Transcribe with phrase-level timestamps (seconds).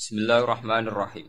[0.00, 1.28] Bismillahirrahmanirrahim.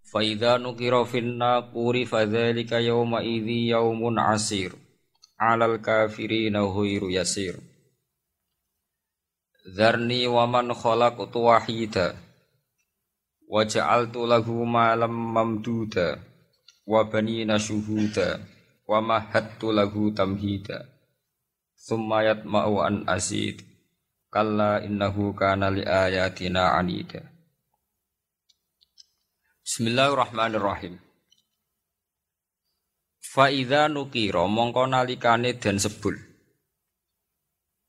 [0.00, 4.72] Fa idza nukira fin naquri fadzalika yawma idzi yaumun asir.
[5.36, 7.60] 'Alal kafirina ghairu yasir.
[9.68, 12.16] Dzarni wa man khalaqtu wahida
[13.44, 16.16] wa ja'altu lahu malam mamduda
[16.88, 18.40] wa banina syuhuda
[18.88, 20.88] wa mahattu lahu tamhida.
[21.76, 23.60] Summa yatma'u an asid.
[24.32, 27.33] Kalla innahu kana li ayatina anida.
[29.64, 31.00] Bismillahirrahmanirrahim.
[33.16, 36.20] Faida nukiro mongko nalikane den sebul.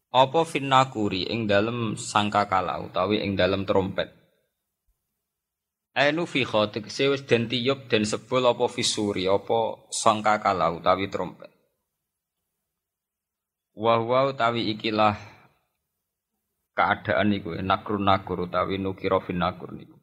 [0.08, 4.08] Apa finnakuri ing dalem sangkakala utawi ing dalem trompet.
[6.00, 11.52] Ainu fi khotik wis den tiyup den sebul apa fisuri apa sangkakala utawi trompet.
[13.76, 15.20] Wahwa utawi ikilah
[16.72, 20.00] keadaan iku nakrun nakur utawi nukiro finnakur niku.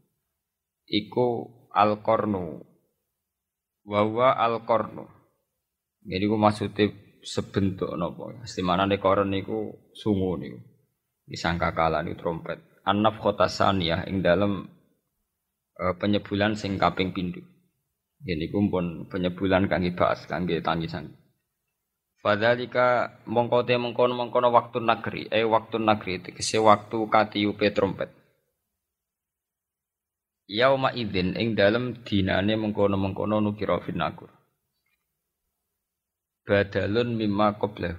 [0.84, 2.62] Iku al-qarnu
[3.88, 5.04] wa huwa al-qarnu
[6.02, 6.92] jadi ku maksudnya
[7.22, 10.58] sebentuk napa istimana koron niku sungu niku.
[11.22, 12.58] Disangka kala niku trompet.
[12.82, 14.66] Anaf kota saniyah ing dalam
[15.78, 17.38] e, penyebulan sing kaping pindu
[18.22, 21.10] ini kumpun penyebulan kangge bahas kangge tangisan.
[22.22, 28.14] Fadalika mongkote mengkono mengkono waktu negeri, eh waktu negeri, tegese waktu katiupe trompet.
[30.48, 34.30] Yauma idzin ing dalem dinane mengkono-mengkono nukira finakur.
[36.42, 37.94] Badalun mimma qablah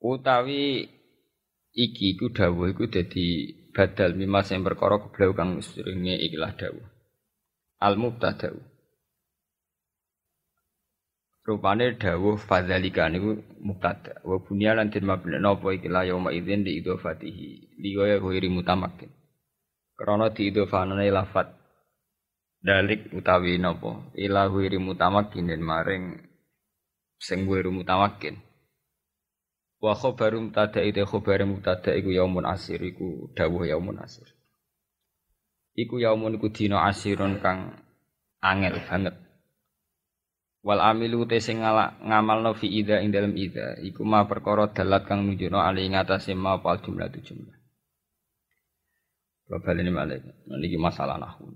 [0.00, 0.88] utawi
[1.76, 6.88] iki iku dawuh iku dadi badal mimma sing perkara qablah kang seringe ikilah dawuh.
[7.84, 8.48] Al mubtada
[11.44, 14.24] rupane dawuh fadzalika niku mubtada.
[14.24, 19.12] Wa bunya lan den mabna napa ikilah yauma idzin di idhofatihi liya ghairi mutamakin
[19.94, 21.54] Krana diidhofanane lafat.
[22.64, 24.10] Dalik utawi napa?
[24.18, 26.18] Ila wiri mutamakin maring
[27.20, 28.40] sing wiri mutamakin.
[29.78, 34.26] Wa khabaru mutada ite khabar mutada iku yaumun asir iku dawuh yaumun asir.
[35.76, 37.84] Iku yaumun iku dina asirun kang
[38.40, 39.14] angel banget.
[40.64, 45.28] Wal amilu te sing ngamalno fi ida ing dalem ida iku ma perkara dalat kang
[45.28, 47.63] nunjukno ali ngatasé ma pal jumlah tu jumlah
[49.44, 50.16] Bapak ini malah
[50.56, 51.52] ini masalah nahu.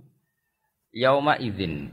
[0.93, 1.89] Yauma izin.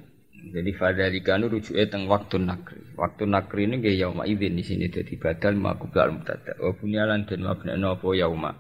[0.46, 2.84] Jadi fadzalika nu rujuke teng waktu nakri.
[3.00, 6.54] Waktu nakri ini gak yauma izin di sini jadi badal maqbul mutada.
[6.60, 8.52] Wa bunyalan dan mabna apa yauma.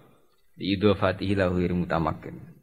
[0.55, 2.55] Di idhofatihi lahu mutamakin.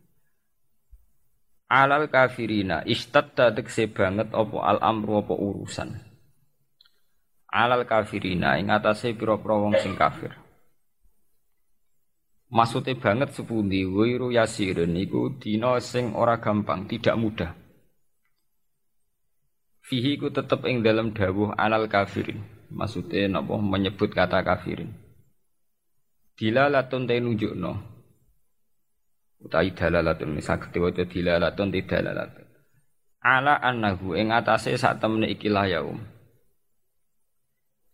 [1.69, 5.88] Alal kafirina istatta tekse banget apa al amru apa urusan.
[7.53, 10.42] Alal kafirina ing atase pira-pira wong sing kafir.
[12.53, 17.57] Maksudnya banget sepundi wiru yasirin iku dina sing ora gampang, tidak mudah.
[19.81, 22.45] Fihi ku tetep ing dalam dawuh anal kafirin.
[22.69, 24.93] Maksudnya napa menyebut kata kafirin.
[26.37, 27.73] Dilalatun te nunjukno.
[29.41, 32.47] Utai dalalatun saged waca dilalatun te dalalatun.
[33.25, 36.05] Ala annahu ing atase sak temene iki yaum.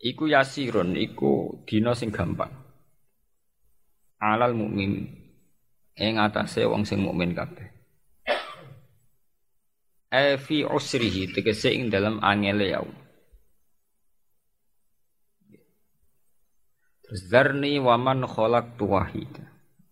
[0.02, 2.67] Iku yasirun iku dina sing gampang
[4.18, 5.06] alal mukmin
[5.98, 7.66] ing atase wong sing mukmin kabeh
[10.10, 12.82] e fi usrihi tegese ing dalam angele ya
[17.08, 19.32] Terus zarni waman kholak tuwahid.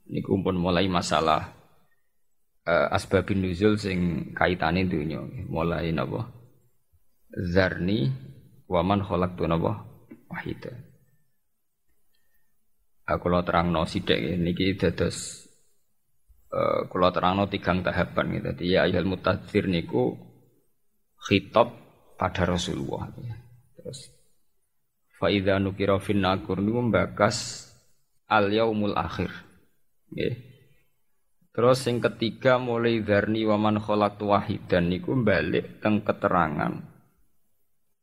[0.05, 1.49] Ini kumpul mulai masalah
[2.69, 5.25] uh, asbabin nuzul sing kaitane dunya.
[5.49, 6.29] Mulai napa?
[7.33, 8.13] Zarni
[8.69, 9.81] waman kholak tu napa?
[10.29, 10.77] Wahidah.
[13.07, 15.47] Aku lo terang no sidik niki dados
[16.51, 18.47] uh, terang terangno tigang tahapan gitu.
[18.51, 20.19] Jadi ya ayat mutadzir niku
[21.23, 21.71] khitab
[22.19, 23.07] pada Rasulullah.
[23.23, 23.35] Ya.
[23.79, 24.11] Terus
[25.23, 27.71] faida nukira fin nakur niku membakas
[28.27, 29.31] al yaumul akhir.
[30.11, 30.35] Ya.
[31.55, 36.85] Terus yang ketiga mulai darni waman kholak wahidan niku balik teng keterangan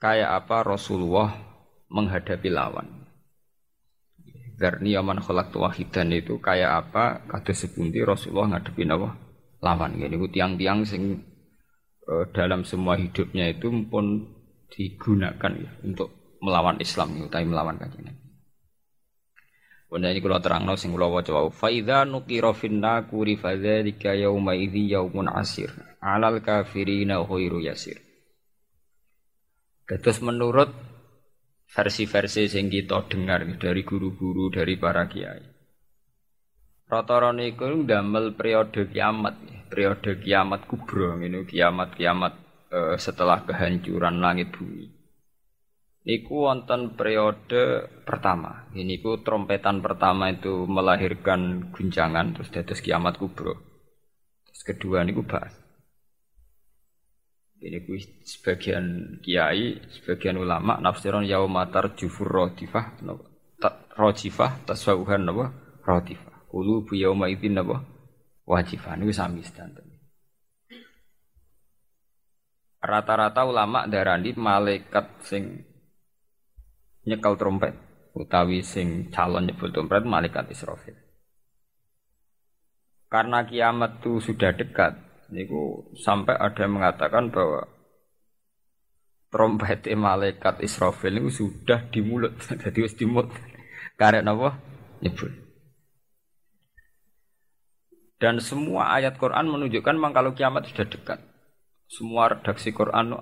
[0.02, 1.32] kayak apa Rasulullah
[1.88, 3.03] menghadapi lawan.
[4.54, 7.26] Darni aman kholak wahidan itu kayak apa?
[7.26, 9.10] Kata sepundi Rasulullah ngadepi apa?
[9.66, 9.98] Lawan.
[9.98, 11.24] Ini ku tiang-tiang sing
[12.06, 14.30] uh, dalam semua hidupnya itu pun
[14.70, 18.14] digunakan ya untuk melawan Islam, ya, tapi melawan kajian.
[19.94, 21.54] Bunda ini kalau terang sing kalau wau.
[21.54, 25.70] Faida nukiro finna kuri fadzalika yauma idzi yaumun asir.
[26.02, 28.02] Alal kafirina khairu yasir.
[29.86, 30.74] Terus menurut
[31.74, 35.42] versi-versi yang kita dengar dari guru-guru dari para kiai.
[36.86, 39.34] Rata-rata niku ndamel periode kiamat,
[39.74, 42.34] periode kiamat kubro ngene kiamat-kiamat
[42.70, 44.86] eh, setelah kehancuran langit bumi.
[46.04, 48.70] Niku wonten periode pertama.
[48.76, 53.58] Ini ku trompetan pertama itu melahirkan guncangan terus dados kiamat kubro.
[54.46, 55.63] Terus kedua niku bahas.
[57.64, 57.96] Ini ku
[58.28, 63.00] sebagian kiai, sebagian ulama nafsiron yaumatar jufur rodifah,
[63.96, 65.56] rojifah tasawuhan napa
[65.88, 66.52] rodifah.
[66.52, 67.88] Kulu bu yauma idzin napa
[68.44, 69.88] wajifah niku sami sedanten.
[72.84, 75.64] Rata-rata ulama darani malaikat sing
[77.08, 77.80] nyekel trompet
[78.12, 81.00] utawi sing calon nyebut trompet malaikat Israfil.
[83.08, 84.98] Karena kiamat itu sudah dekat,
[85.34, 87.66] niku sampai ada yang mengatakan bahwa
[89.34, 93.34] trompet malaikat Israfil itu sudah di mulut, jadi wis di mulut.
[93.98, 94.62] Karena apa?
[95.02, 95.34] Nyebut.
[98.22, 101.20] Dan semua ayat Quran menunjukkan memang kalau kiamat sudah dekat.
[101.90, 103.18] Semua redaksi Quran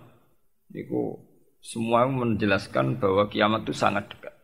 [0.70, 1.18] niku
[1.64, 4.36] semua menjelaskan bahwa kiamat itu sangat dekat.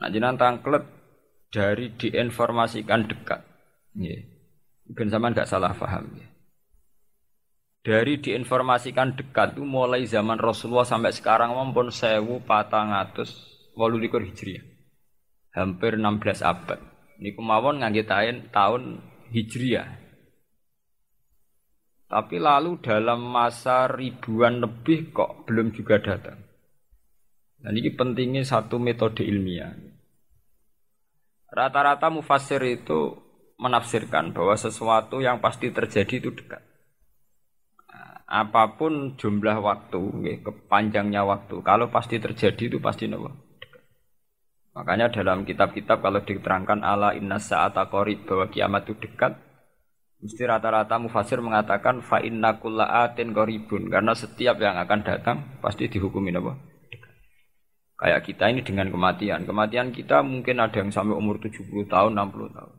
[0.00, 0.84] Nah, jenang tangklet
[1.52, 3.44] dari diinformasikan dekat.
[4.00, 4.39] Ya.
[4.90, 6.26] Ben zaman gak salah paham ya.
[7.80, 13.32] Dari diinformasikan dekat itu mulai zaman Rasulullah sampai sekarang maupun sewu patang atus
[13.72, 14.60] walu likur hijriah.
[15.56, 16.76] Hampir 16 abad.
[17.16, 18.04] Ini kemauan ngangge
[18.52, 19.00] tahun
[19.32, 19.88] hijriah.
[22.10, 26.42] Tapi lalu dalam masa ribuan lebih kok belum juga datang.
[27.60, 29.72] Dan ini pentingnya satu metode ilmiah.
[31.48, 33.29] Rata-rata mufasir itu
[33.60, 36.64] menafsirkan bahwa sesuatu yang pasti terjadi itu dekat.
[38.30, 40.00] Apa pun jumlah waktu,
[40.40, 43.28] kepanjangnya waktu, kalau pasti terjadi itu pasti nopo.
[44.72, 49.34] Makanya dalam kitab-kitab kalau diterangkan ala inna sa'ata qarib bahwa kiamat itu dekat,
[50.20, 56.36] Mesti rata-rata mufasir mengatakan fa inna atin qaribun karena setiap yang akan datang pasti dihukumin
[56.36, 56.60] apa?
[57.96, 59.48] Kayak kita ini dengan kematian.
[59.48, 62.72] Kematian kita mungkin ada yang sampai umur 70 tahun, 60 tahun.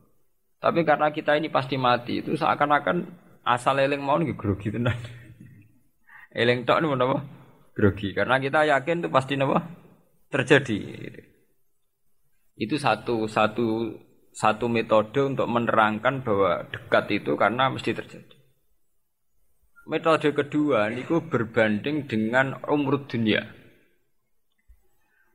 [0.62, 3.02] Tapi karena kita ini pasti mati, itu seakan-akan
[3.42, 4.94] asal eling mau nih grogi tenan.
[6.40, 7.18] eling tok nih apa?
[7.74, 8.14] Grogi.
[8.14, 9.58] Karena kita yakin itu pasti apa?
[10.30, 10.78] Terjadi.
[12.54, 13.98] Itu satu satu
[14.30, 18.36] satu metode untuk menerangkan bahwa dekat itu karena mesti terjadi.
[19.90, 23.61] Metode kedua niku berbanding dengan umur dunia.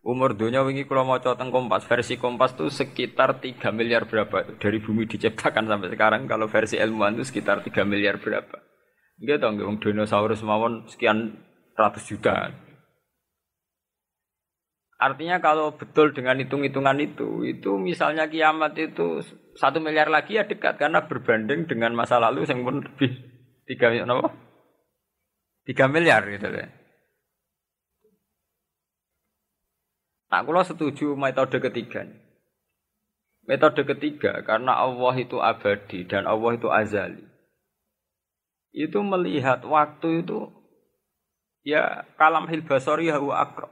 [0.07, 4.79] Umur dunia wingi kalau mau teng Kompas, versi Kompas itu sekitar 3 miliar berapa dari
[4.79, 8.55] bumi diciptakan sampai sekarang kalau versi ilmuwan itu sekitar 3 miliar berapa.
[9.19, 11.35] Gitu dong, dinosaurus mawon sekian
[11.75, 12.55] ratus juta.
[14.95, 19.19] Artinya kalau betul dengan hitung-hitungan itu, itu misalnya kiamat itu
[19.59, 23.11] satu miliar lagi ya dekat karena berbanding dengan masa lalu yang pun lebih
[23.67, 24.23] tiga no?
[25.67, 26.76] tiga miliar gitu deh.
[30.27, 32.03] Nah, kalau setuju metode ketiga.
[33.47, 37.23] Metode ketiga karena Allah itu abadi dan Allah itu azali.
[38.75, 40.51] Itu melihat waktu itu
[41.63, 43.71] ya kalam hilbasori huwa akrab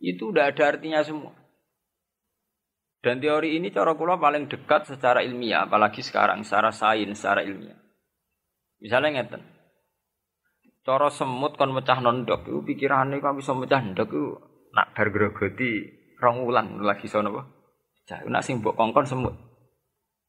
[0.00, 1.32] itu udah ada artinya semua.
[3.00, 7.78] Dan teori ini cara kula paling dekat secara ilmiah, apalagi sekarang secara sains, secara ilmiah.
[8.82, 9.42] Misalnya ngeten.
[10.82, 14.26] Cara semut kon mecah nondok itu pikirannya kan bisa mecah nondok itu
[14.76, 15.88] nak bar grogoti
[16.20, 17.42] rong wulan lagi sono apa?
[18.04, 19.34] Cah nak sing mbok kongkon semut.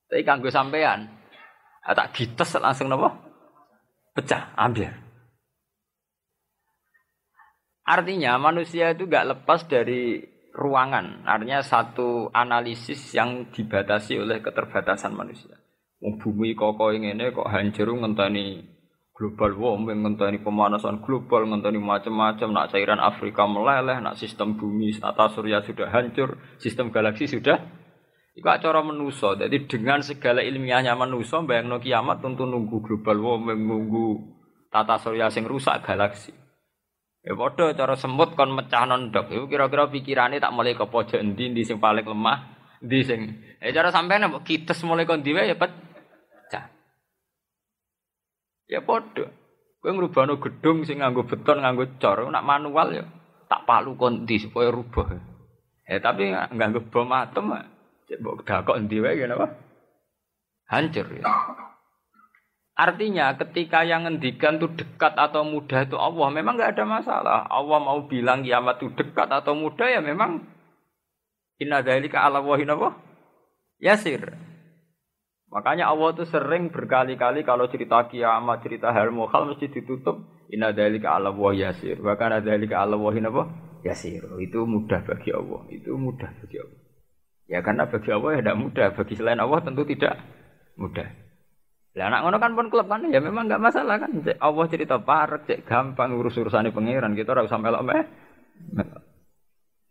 [0.07, 1.17] Tapi kanggo sampean
[1.83, 3.11] tak gites langsung napa?
[4.15, 4.89] Pecah, ambil.
[7.87, 10.19] Artinya manusia itu gak lepas dari
[10.51, 11.23] ruangan.
[11.23, 15.55] Artinya satu analisis yang dibatasi oleh keterbatasan manusia.
[16.01, 18.76] Bumi kok ini kok hancur ngenteni
[19.17, 22.53] global warming, ngenteni pemanasan global, ngenteni macam-macam.
[22.53, 27.57] Nak cairan Afrika meleleh, nak sistem bumi atas surya sudah hancur, sistem galaksi sudah
[28.38, 29.33] Iku cara menuso.
[29.33, 34.38] Jadi dengan segala ilmiahnya menuso, bayang kiamat tentu nunggu global warming, nunggu
[34.69, 36.29] tata surya sing rusak galaksi.
[37.25, 39.33] Ya padha cara semut kon mecah nondok.
[39.33, 42.38] Iku kira-kira pikirane tak mulai ke pojok endi endi sing paling lemah,
[42.86, 43.21] endi sing.
[43.57, 45.87] Eh cara sampean mbok kites mulai kon diwe ya pecah.
[48.67, 49.31] Ya padha.
[49.79, 53.05] Kowe ngrubahno gedung sing nganggo beton, nganggo cor, nak manual ya
[53.47, 55.15] tak palu kon di supaya rubah.
[55.88, 57.55] Eh tapi nganggo bom atom,
[58.12, 59.47] cek mbok dakok endi wae ya napa?
[60.67, 61.24] Hancur ya.
[62.77, 67.39] Artinya ketika yang ngendikan itu dekat atau mudah itu Allah memang nggak ada masalah.
[67.50, 70.45] Allah mau bilang kiamat itu dekat atau mudah ya memang
[71.57, 72.93] inna dzalika ala wahin apa?
[73.81, 74.36] Yasir.
[75.47, 81.15] Makanya Allah tuh sering berkali-kali kalau cerita kiamat, cerita hal mukhal mesti ditutup inna dzalika
[81.15, 82.03] 'ala wa yasir.
[82.03, 83.43] Bahkan ada dzalika 'ala wa apa?
[83.87, 84.27] Yasir.
[84.43, 85.63] Itu mudah bagi Allah.
[85.71, 86.79] Itu mudah bagi Allah.
[87.47, 90.19] Ya karena bagi Allah ya tidak mudah, bagi selain Allah tentu tidak
[90.75, 91.07] mudah.
[91.95, 94.11] Lah anak ngono kan pun klub kan ya memang enggak masalah kan.
[94.21, 98.03] Cek Allah cerita parek, cek gampang urus urusane pangeran kita ora usah melok meh.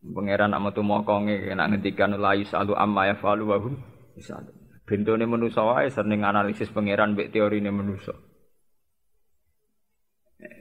[0.06, 3.75] Pangeran nak metu mokonge nak ngendikan la yusalu amma yafalu wa hum
[4.14, 4.65] yusalu.
[4.87, 8.14] Bentone manusa wae sering analisis pangeran mbek teorine manusa.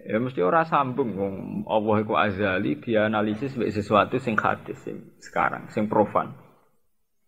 [0.10, 1.36] Ya mesti ora sambung wong
[1.70, 6.34] Allah iku azali dia analisis mbek sesuatu sing hadis sing sekarang, sing profan,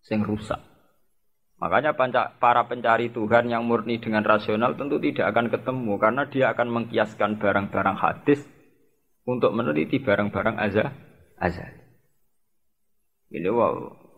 [0.02, 0.58] sing rusak.
[1.58, 1.94] Makanya
[2.38, 7.38] para pencari Tuhan yang murni dengan rasional tentu tidak akan ketemu karena dia akan mengkiaskan
[7.38, 8.42] barang-barang hadis
[9.26, 10.90] untuk meneliti barang-barang azal
[11.38, 11.82] azali.
[13.28, 13.74] Ini wow,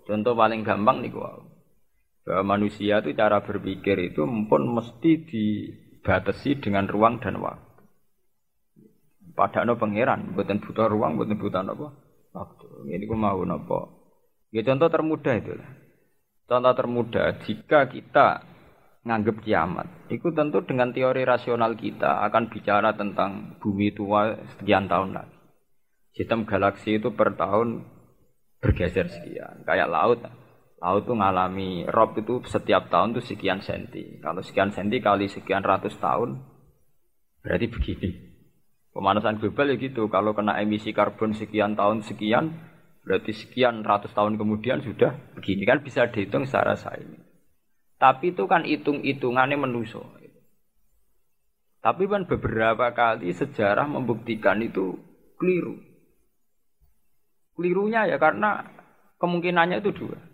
[0.06, 1.49] contoh paling gampang nih wow.
[2.30, 7.82] Bahwa manusia itu cara berpikir itu pun mesti dibatasi dengan ruang dan waktu.
[9.34, 11.90] Padahal pangeran, buatan butuh ruang, buatan butuh apa?
[12.30, 12.86] Waktu.
[12.86, 14.14] Ini gue mau nopo.
[14.54, 15.70] Ya contoh termudah itu lah.
[16.46, 18.46] Contoh termudah, jika kita
[19.02, 25.18] nganggep kiamat, itu tentu dengan teori rasional kita akan bicara tentang bumi tua sekian tahun
[25.18, 25.34] lagi.
[26.14, 27.90] Sistem galaksi itu per tahun
[28.62, 29.66] bergeser sekian.
[29.66, 30.22] Kayak laut.
[30.80, 34.16] Laut itu ngalami rob itu setiap tahun itu sekian senti.
[34.16, 36.40] Kalau sekian senti kali sekian ratus tahun,
[37.44, 38.10] berarti begini.
[38.90, 40.08] Pemanasan global ya gitu.
[40.08, 42.56] Kalau kena emisi karbon sekian tahun sekian,
[43.04, 47.20] berarti sekian ratus tahun kemudian sudah begini kan bisa dihitung secara sains.
[48.00, 50.00] Tapi itu kan hitung-hitungannya menuso.
[51.84, 54.96] Tapi kan beberapa kali sejarah membuktikan itu
[55.36, 55.76] keliru.
[57.56, 58.64] Kelirunya ya karena
[59.20, 60.29] kemungkinannya itu dua.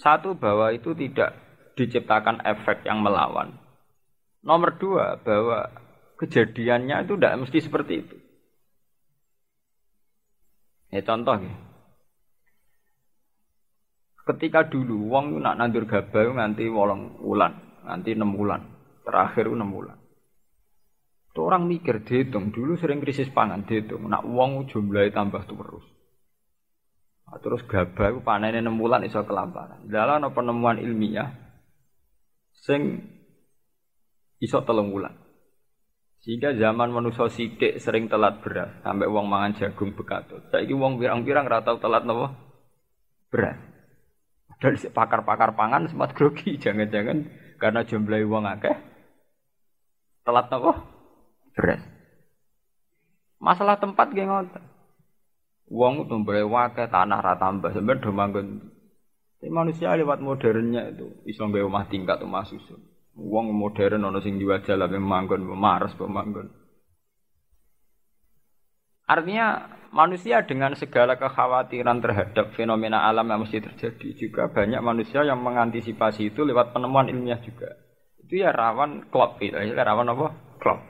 [0.00, 1.36] Satu bahwa itu tidak
[1.76, 3.52] diciptakan efek yang melawan.
[4.40, 5.68] Nomor dua bahwa
[6.16, 8.16] kejadiannya itu tidak mesti seperti itu.
[10.88, 11.52] Ya contoh ya.
[14.24, 18.62] Ketika dulu wong nak nandur gabah nganti wolong wulan, nanti enam bulan,
[19.04, 19.98] terakhir enam bulan.
[21.30, 25.86] Itu orang mikir dihitung dulu sering krisis pangan dihitung, nak wong jumlahnya tambah terus.
[27.38, 29.86] Terus gabah itu panennya enam bulan iso kelaparan.
[29.86, 31.30] Dalam penemuan ilmiah
[32.58, 33.06] sing
[34.42, 35.14] iso telung bulan.
[36.20, 40.44] Sehingga zaman manusia sidik sering telat beras sampai uang mangan jagung bekatut.
[40.52, 42.28] Saiki uang pirang-pirang ratau telat nopo
[43.32, 43.56] beras.
[44.60, 47.24] Dari pakar-pakar pangan sempat grogi jangan-jangan
[47.56, 48.76] karena jumlah uang akeh
[50.26, 50.76] telat nopo
[51.56, 51.80] beras.
[53.40, 54.28] Masalah tempat geng
[55.70, 58.46] Wong itu boleh wakai tanah rata tambah sebenarnya do manggon.
[59.38, 62.82] Tapi manusia lewat modernnya itu iso nggawe rumah tingkat rumah susun.
[63.14, 66.50] Wong modern ono sing diwajah lah manggon maras pemanggon.
[69.06, 75.38] Artinya manusia dengan segala kekhawatiran terhadap fenomena alam yang mesti terjadi juga banyak manusia yang
[75.38, 77.74] mengantisipasi itu lewat penemuan ilmiah juga.
[78.22, 80.26] Itu ya rawan klop, ya rawan apa?
[80.62, 80.89] Klop.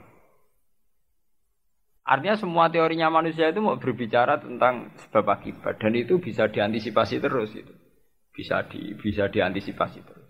[2.01, 7.53] Artinya semua teorinya manusia itu mau berbicara tentang sebab akibat dan itu bisa diantisipasi terus
[7.53, 7.73] itu.
[8.33, 10.29] Bisa di bisa diantisipasi terus.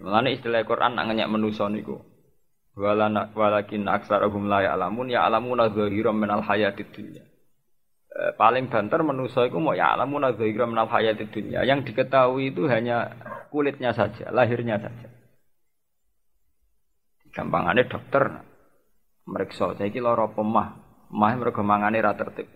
[0.00, 2.00] Mengenai istilah Quran nak manusia niku.
[2.74, 7.22] Walana walakin aksarahum la ya'lamun ya alamuna zahiran minal hayatid dunya.
[8.10, 11.62] E, paling banter manusia itu mau ya alamuna zahiran minal hayatid dunya.
[11.62, 13.14] Yang diketahui itu hanya
[13.54, 15.06] kulitnya saja, lahirnya saja.
[17.30, 18.53] Gampangannya dokter mereka
[19.24, 20.68] saya kira lara pemah,
[21.10, 22.48] mah mereka mangane ra tertib.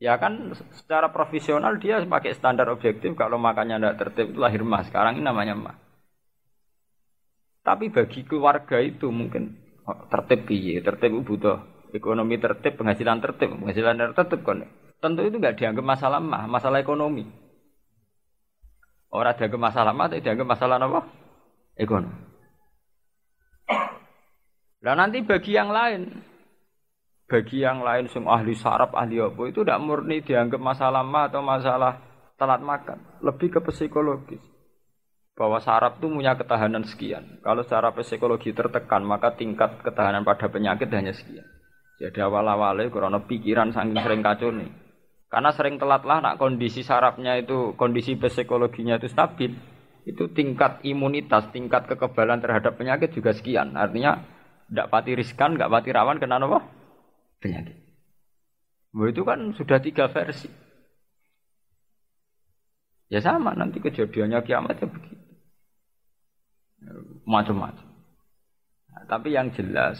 [0.00, 4.80] Ya kan secara profesional dia pakai standar objektif kalau makannya tidak tertib itu lahir mah.
[4.88, 5.76] Sekarang ini namanya mah.
[7.60, 10.80] Tapi bagi keluarga itu mungkin oh, tertib piye?
[10.80, 11.60] Tertib butuh
[11.92, 14.64] ekonomi tertib, penghasilan tertib, penghasilan tertib kan.
[15.04, 17.28] Tentu itu nggak dianggap masalah mah, masalah ekonomi.
[19.12, 21.00] Orang dianggap masalah mah, tapi dianggap masalah apa?
[21.76, 22.29] Ekonomi.
[24.80, 26.08] Lah nanti bagi yang lain,
[27.28, 31.44] bagi yang lain semua ahli saraf, ahli apa itu tidak murni dianggap masalah ma atau
[31.44, 32.00] masalah
[32.40, 34.40] telat makan, lebih ke psikologis.
[35.36, 37.40] Bahwa saraf itu punya ketahanan sekian.
[37.44, 41.44] Kalau secara psikologi tertekan, maka tingkat ketahanan pada penyakit hanya sekian.
[42.00, 44.68] Jadi awal-awalnya karena pikiran saking sering kacau nih.
[45.30, 49.52] Karena sering telat lah, nak kondisi sarafnya itu, kondisi psikologinya itu stabil,
[50.08, 53.78] itu tingkat imunitas, tingkat kekebalan terhadap penyakit juga sekian.
[53.78, 54.39] Artinya
[54.70, 56.62] tidak pati riskan, nggak pati rawan kena apa?
[57.42, 57.76] Penyakit.
[58.94, 60.46] Itu kan sudah tiga versi.
[63.10, 65.18] Ya sama nanti kejadiannya kiamat ya begitu.
[67.26, 67.86] Macam-macam.
[68.94, 69.98] Nah, tapi yang jelas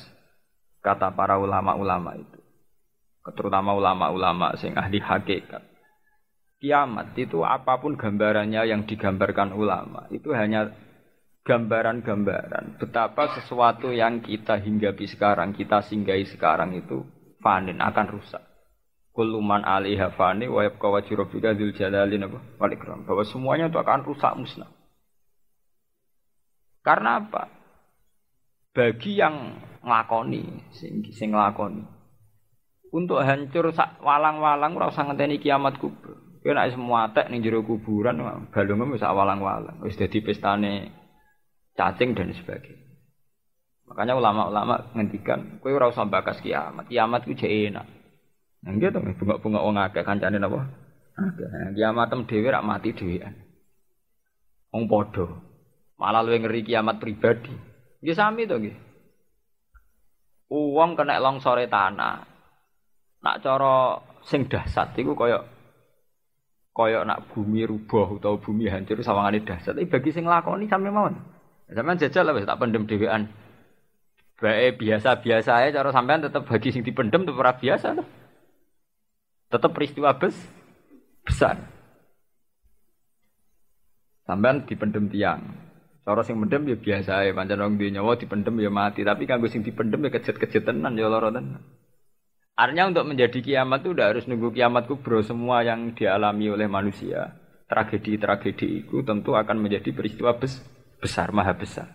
[0.87, 2.39] kata para ulama-ulama itu,
[3.35, 5.67] terutama ulama-ulama sing ahli hakikat,
[6.63, 10.71] kiamat itu apa pun gambarannya yang digambarkan ulama itu hanya
[11.51, 17.03] gambaran-gambaran betapa sesuatu yang kita hinggapi sekarang, kita singgahi sekarang itu
[17.43, 18.39] fanin akan rusak.
[19.11, 23.03] Kuluman alaiha fani wa yabqa wajhu rabbika dzul jalali ikram.
[23.03, 24.71] Bahwa semuanya itu akan rusak musnah.
[26.87, 27.51] Karena apa?
[28.71, 31.83] Bagi yang nglakoni, sing sing nglakoni.
[32.95, 36.15] Untuk hancur walang-walang ora usah ngenteni kiamat kubur.
[36.41, 38.23] Kowe nek semua tek ning jero kuburan
[38.55, 39.83] balungmu wis walang-walang.
[39.83, 41.00] Wis dadi pestane
[41.81, 42.91] cacing dan sebagainya.
[43.91, 46.87] Makanya ulama-ulama ngendikan, kowe ora usah bakas kiamat.
[46.87, 47.89] Kiamat ku jek enak.
[48.61, 50.39] Nah, gitu, bunga-bunga wong akeh kancane?
[50.39, 51.49] Akeh.
[51.49, 53.35] Nah, kiamat tem dhewe rak mati dhewean.
[54.71, 55.27] Wong padha.
[55.99, 57.51] Malah luwih ngeri kiamat pribadi.
[57.99, 58.57] Nggih sami to.
[60.51, 62.25] Uang kena longsore tanah.
[63.21, 65.45] Nak cara sing dahsyat iku kaya
[66.73, 69.77] kaya nak bumi rubuh utawa bumi hancur sawangane dahsyat.
[69.77, 71.40] Tapi bagi sing lakoni sampe mawon.
[71.71, 73.31] Sampeyan jajal lah tak pendem dhewean.
[74.41, 78.09] Bae biasa-biasa ae cara sampean tetep bagi sing dipendem tetep ora biasa loh.
[79.53, 80.35] Tetep peristiwa bes
[81.23, 81.63] besar.
[84.27, 85.43] Sampean dipendem tiang.
[86.03, 89.47] Cara sing mendem ya biasa ae pancen wong duwe nyawa dipendem ya mati, tapi kanggo
[89.47, 91.63] sing dipendem ya kejet-kejet tenan ya lara tenan.
[92.59, 97.37] Artinya untuk menjadi kiamat itu udah harus nunggu kiamat kubro semua yang dialami oleh manusia.
[97.71, 100.59] Tragedi-tragedi itu tentu akan menjadi peristiwa bes
[101.01, 101.89] besar, maha besar.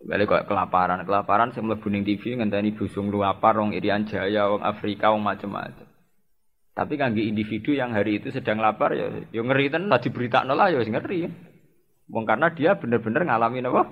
[0.00, 4.64] Balik kok kelaparan, kelaparan sing mlebu ning TV ngenteni busung luapar wong Irian Jaya, wong
[4.64, 5.86] Afrika, wong macam-macam.
[6.72, 10.72] Tapi kangge individu yang hari itu sedang lapar ya yo ngeri tenan lah diberitakno lah
[10.72, 11.28] ya ngeri.
[12.08, 13.82] Wong karena dia benar-benar ngalamin apa?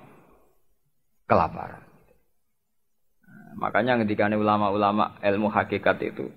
[1.28, 1.84] Kelaparan.
[3.28, 6.32] Nah, makanya ketika ulama-ulama ilmu hakikat itu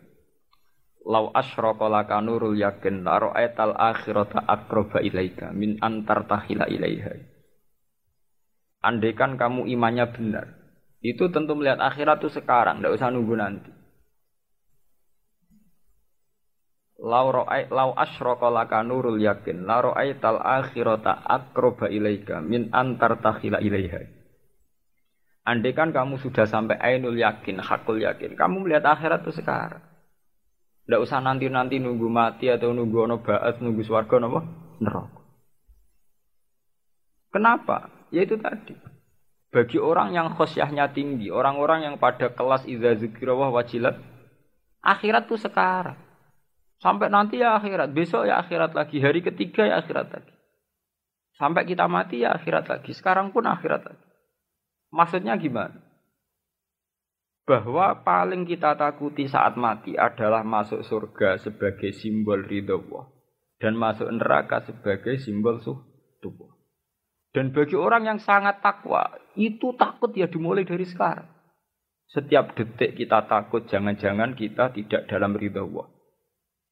[1.01, 7.17] Lau asyraka laka nurul yakin la ra'aital akhirata akroba ilaika min antar tahila ilaiha.
[8.85, 10.45] Andaikan kamu imannya benar,
[11.01, 13.71] itu tentu melihat akhirat itu sekarang, tidak usah nunggu nanti.
[17.01, 23.57] Lau ra'ai lau asyraka laka nurul yakin la ra'aital akhirata akroba ilaika min antar tahila
[23.57, 24.05] ilaiha.
[25.49, 29.90] Andaikan kamu sudah sampai ainul yakin, hakul yakin, kamu melihat akhirat itu sekarang.
[30.85, 34.39] Tidak usah nanti-nanti nunggu mati atau nunggu ono baat, nunggu swarga nopo
[34.81, 35.21] neraka.
[37.31, 37.87] Kenapa?
[38.11, 38.75] Ya itu tadi.
[39.51, 43.99] Bagi orang yang khosyahnya tinggi, orang-orang yang pada kelas idza zikrullah wajilat,
[44.79, 45.99] akhirat tuh sekarang.
[46.81, 50.33] Sampai nanti ya akhirat, besok ya akhirat lagi, hari ketiga ya akhirat lagi.
[51.35, 54.07] Sampai kita mati ya akhirat lagi, sekarang pun akhirat lagi.
[54.91, 55.90] Maksudnya gimana?
[57.45, 63.09] Bahwa paling kita takuti saat mati adalah masuk surga sebagai simbol ridho Allah
[63.57, 65.77] dan masuk neraka sebagai simbol suh
[66.21, 66.49] tubuh.
[67.31, 69.07] Dan bagi orang yang sangat takwa,
[69.39, 71.25] itu takut ya dimulai dari sekarang.
[72.11, 75.87] Setiap detik kita takut jangan-jangan kita tidak dalam ridho Allah.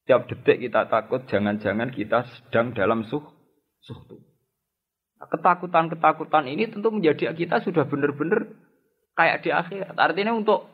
[0.03, 3.23] Setiap detik kita takut jangan-jangan kita sedang dalam suh
[3.87, 4.19] tubuh.
[5.19, 8.47] Nah, ketakutan-ketakutan ini tentu menjadi kita sudah benar-benar
[9.19, 9.95] kayak di akhirat.
[9.99, 10.71] Artinya untuk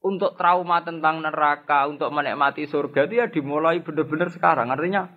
[0.00, 4.72] untuk trauma tentang neraka, untuk menikmati surga itu ya dimulai benar-benar sekarang.
[4.72, 5.12] Artinya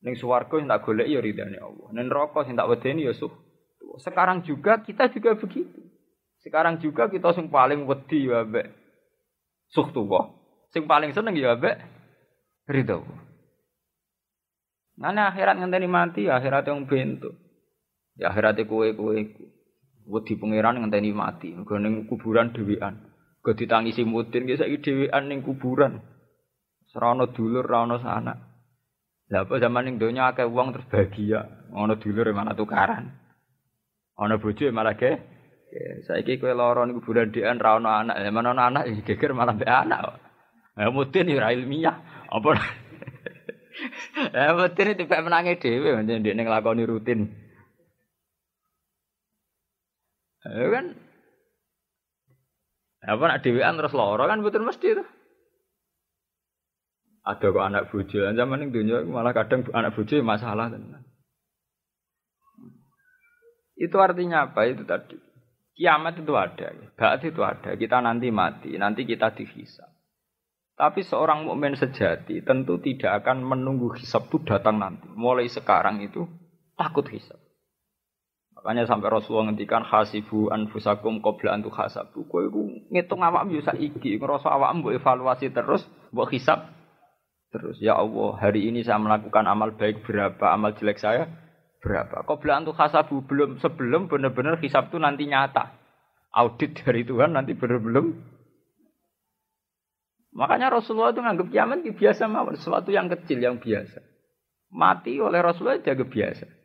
[0.00, 1.88] ning swarga yang tak golek ya ridane Allah.
[1.92, 3.30] Ning neraka sing tak wedeni ya suh.
[4.00, 5.80] Sekarang juga kita juga begitu.
[6.40, 8.72] Sekarang juga kita sing paling wedi ya mbek
[9.68, 10.32] suh tuwa.
[10.72, 11.76] Sing paling seneng ya mbek
[12.66, 13.04] ridho.
[14.94, 17.34] Nane akhirat ngenteni mati, akhirat yang bentuk.
[18.14, 19.18] Ya akhirat kowe-kowe
[20.08, 23.00] wedi pangeran ngenteni mati, mergo ning kuburan dhewean.
[23.44, 26.00] Go ditangisi mudin ki saiki dhewean ning kuburan.
[26.92, 28.38] Serana dulur, ora ana sanak.
[29.32, 31.40] Lah apa zaman ning donya akeh wong terus bahagia,
[31.72, 33.12] ana dulur malah tukaran.
[34.20, 35.12] Ana bojo malah ge.
[36.06, 39.68] Saiki kowe lara ning kuburan dhewean ra ana anak, ya ana anak geger malah mbek
[39.68, 40.20] anak.
[40.76, 41.96] Ya mudin ya ilmiah.
[42.28, 42.50] Apa
[44.34, 47.43] Ya mudin itu menangi dhewe, ndek ning nglakoni rutin.
[50.44, 50.86] Ya kan
[53.04, 55.04] apa nak dewean terus loro kan betul mesti itu.
[57.24, 61.08] Ada kok anak bojo, zaman ini dunia malah kadang anak bojo masalah tenan.
[63.80, 65.16] Itu artinya apa itu tadi?
[65.74, 67.74] Kiamat itu ada, baat itu ada.
[67.74, 69.90] Kita nanti mati, nanti kita dihisap.
[70.74, 75.06] Tapi seorang mukmin sejati tentu tidak akan menunggu hisab itu datang nanti.
[75.10, 76.26] Mulai sekarang itu
[76.74, 77.43] takut hisab.
[78.64, 82.24] Makanya sampai Rasulullah ngendikan hasibu anfusakum qabla antu hasabu.
[82.24, 85.84] Kowe iku ngitung awakmu yo saiki, ngrasa awakmu mbok evaluasi terus,
[86.16, 86.72] mbok hisab
[87.52, 87.76] terus.
[87.84, 91.28] Ya Allah, hari ini saya melakukan amal baik berapa, amal jelek saya
[91.84, 92.24] berapa.
[92.24, 95.76] Qabla antu hasabu belum sebelum benar-benar hisab itu nanti nyata.
[96.32, 98.32] Audit dari Tuhan nanti benar belum
[100.34, 104.02] Makanya Rasulullah itu nganggap kiamat itu biasa mawon, sesuatu yang kecil yang biasa.
[104.74, 106.63] Mati oleh Rasulullah jaga biasa.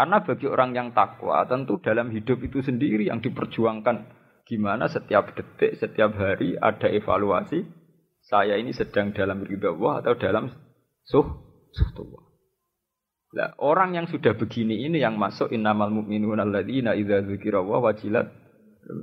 [0.00, 4.08] Karena bagi orang yang takwa, tentu dalam hidup itu sendiri yang diperjuangkan.
[4.48, 7.68] Gimana setiap detik, setiap hari ada evaluasi.
[8.24, 10.48] Saya ini sedang dalam ridha Allah atau dalam
[11.04, 11.28] suh,
[11.76, 12.22] suh Allah.
[13.36, 18.24] Nah, orang yang sudah begini ini yang masuk innamal mu'minuna alladzina idza dzukira wajilat.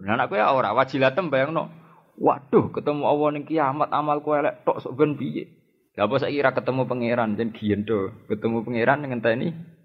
[0.02, 1.14] Nah, aku ya ora wajilat
[1.54, 1.70] no.
[2.18, 5.46] Waduh, ketemu Allah ning kiamat amalku elek tok sok ben piye?
[5.94, 8.10] Lah apa saiki ketemu pangeran jen giyen to.
[8.26, 9.77] Ketemu pangeran ngenteni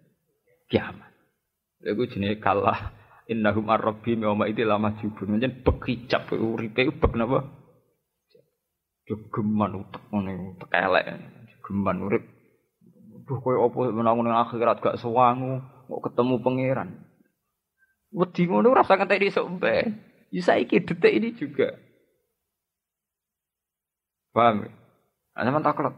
[0.73, 1.13] kiamat.
[1.85, 2.97] Iku jenenge kalah
[3.29, 5.37] innahum ar-rabbi yawma idil lama jubun.
[5.37, 7.45] Jen bekicap uripe bek napa?
[9.05, 11.07] Jogeman utek ngene utek elek.
[11.61, 12.25] Geman urip.
[13.29, 16.91] Duh koyo apa menangun ning akhirat gak sewangu, kok ketemu pangeran.
[18.11, 19.85] Wedi ngono ora usah ngenteni sok mbek.
[20.33, 21.77] Ya saiki detik ini juga.
[24.33, 24.65] Paham?
[25.37, 25.95] Sampean taklek.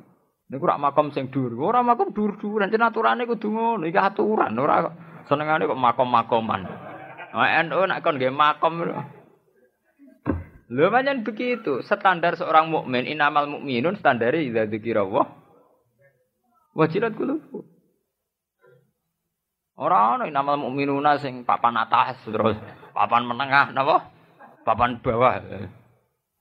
[0.53, 1.57] Niku rak makom sing dhuwur.
[1.73, 3.85] Ora makom dhuwur-dhuwuran, jen aturane kudu ngono.
[3.89, 4.93] Iki aturan, ora
[5.25, 6.63] senengane kok makom-makoman.
[7.35, 8.99] NU nak kon nggih makom lho.
[10.69, 11.81] Pancen begitu.
[11.83, 15.27] Standar seorang mukmin inamal mukminun standare idza dzikira Allah
[16.75, 17.63] wajilat qulubuh.
[19.75, 22.55] Ora ana inamal mukminuna sing papan atas terus
[22.95, 24.11] papan menengah napa?
[24.63, 25.43] Papan bawah.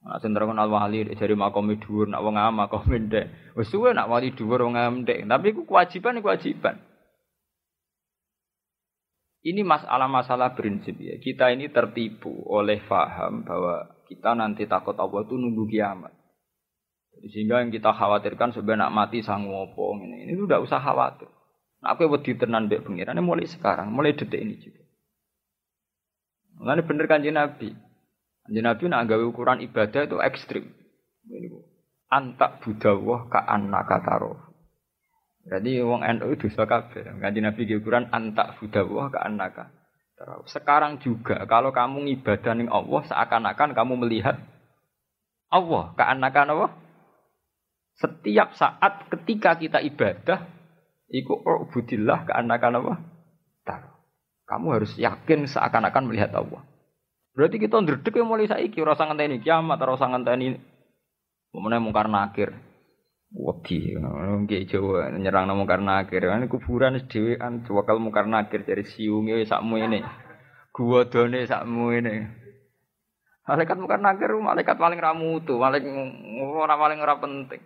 [0.04, 3.56] Nak sing terkenal wali dari makom dhuwur, nak wong am makom ndek.
[3.56, 6.76] Wis suwe nak wali dhuwur wong am ndek, tapi iku kewajiban kewajiban.
[9.44, 11.16] Ini masalah-masalah prinsip ya.
[11.20, 16.12] Kita ini tertipu oleh faham bahwa kita nanti takut Allah itu nunggu kiamat.
[17.28, 20.28] Sehingga yang kita khawatirkan sebenarnya nak mati sang ngopo ini.
[20.28, 21.28] Ini sudah usah khawatir.
[21.84, 24.84] Nah, aku wedi tenan mbek pengiran mulai sekarang, mulai detik ini juga.
[26.56, 27.93] Mulane bener kanji Nabi.
[28.44, 30.68] Kanjeng Nabi nak gawe ukuran ibadah itu ekstrim.
[32.12, 34.36] Antak budawah ka annaka taroh.
[35.48, 37.08] Jadi wong NU itu dosa kabeh.
[37.24, 39.24] Kanjeng Nabi gawe ukuran antak budawah ka
[40.20, 40.44] taroh.
[40.44, 44.36] Sekarang juga kalau kamu ngibadah ning Allah seakan-akan kamu melihat
[45.48, 46.72] Allah ka annaka Allah.
[47.96, 50.44] Setiap saat ketika kita ibadah
[51.08, 53.00] iku ubudillah ka annaka Allah.
[54.44, 56.60] Kamu harus yakin seakan-akan melihat Allah.
[57.34, 60.54] Berarti kita ndredeg yang mulai saiki ora usah ngenteni kiamat, ora usah ngenteni
[61.54, 62.50] Mana mungkar nakir.
[63.34, 66.26] Wedi, nggih Jawa nyerang mungkar nakir.
[66.26, 70.02] Kan kuburan dhewean wakal mungkar nakir dari siunge sakmu ini.
[70.74, 72.14] Gua done sakmu ini.
[73.46, 75.94] Malaikat mungkar nakir malaikat paling ramu tuh, malaikat
[76.42, 77.62] ora paling ora penting.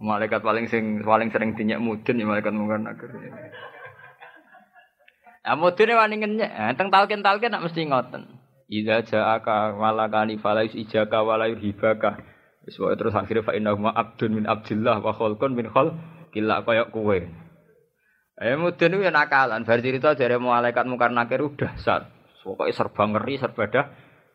[0.00, 3.10] Malaikat paling sing paling sering dinyak mudun ya malaikat mungkar nakir.
[5.40, 8.39] Ya mudune wani ngenyek, teng talken-talken nak mesti ngoten.
[8.70, 12.22] Idza ja'aka malakani falais ijaka wala hibaka.
[12.62, 15.98] Wis terus akhirnya fa innahu abdun min abdillah wa khalqun min khal
[16.30, 17.18] kila koyok kowe.
[18.40, 22.06] Eh mudun ya nakalan, bar cerita dari malaikat mungkar nakir udah sat.
[22.40, 23.86] Pokoke serba ngeri, serba dah.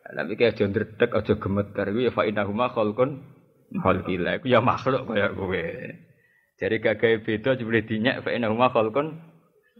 [0.06, 3.24] Kayak aja ndredeg, aja gemeter ya fa innahu khalqun
[3.72, 4.36] khalqila.
[4.38, 5.64] Iku ya makhluk koyok kowe.
[6.60, 9.16] Jadi gagah beda jebule dinyak fa innahu khalqun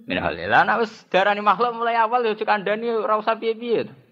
[0.09, 0.49] min halil.
[0.49, 4.06] Lah nek darani makhluk mulai awal ya cek kandhani ora usah piye-piye.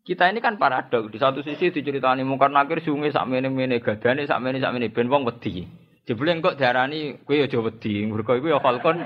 [0.00, 1.12] Kita ini kan paradok.
[1.12, 5.12] Di satu sisi diceritani mungkar nakir sungai sak mene-mene gadane sak mene sak mene ben
[5.12, 5.68] wong wedi.
[6.08, 8.08] Jebule engko diarani kowe aja wedi.
[8.08, 9.04] Mergo iku ya falcon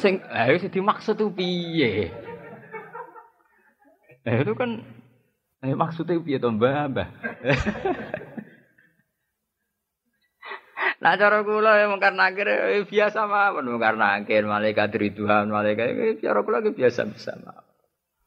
[0.00, 2.08] sing eh wis dimaksud tuh piye?
[4.24, 4.80] Eh itu kan
[5.60, 7.08] eh maksudnya piye to Mbah, Mbah.
[11.02, 16.14] Nah cara kula ya mungkar nakir eh, biasa mawon mungkar nakir malaikat ridwan malaikat eh,
[16.22, 17.71] cara kula biasa biasa mawon.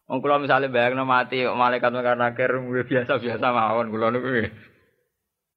[0.05, 4.53] Wong kula misale bayangno mati malaikat mekar nakir biasa-biasa mawon kula niku.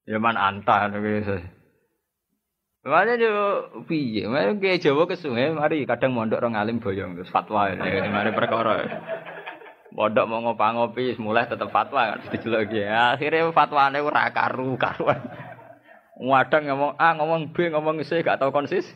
[0.09, 1.37] Ya man anta niku.
[2.79, 3.35] Makanya yo
[3.85, 4.23] piye?
[4.25, 8.31] Mari ke Jawa ke sungai, mari kadang mondok orang alim boyong terus fatwa ini, mari
[8.31, 8.87] perkara.
[9.91, 13.19] Mondok mau ngopi-ngopi, mulai tetap fatwa kan dijelok ya.
[13.19, 15.19] Akhirnya fatwane ora karu karuan.
[16.19, 18.87] Wadang ngomong A, ngomong B, ngomong C gak tau konsis.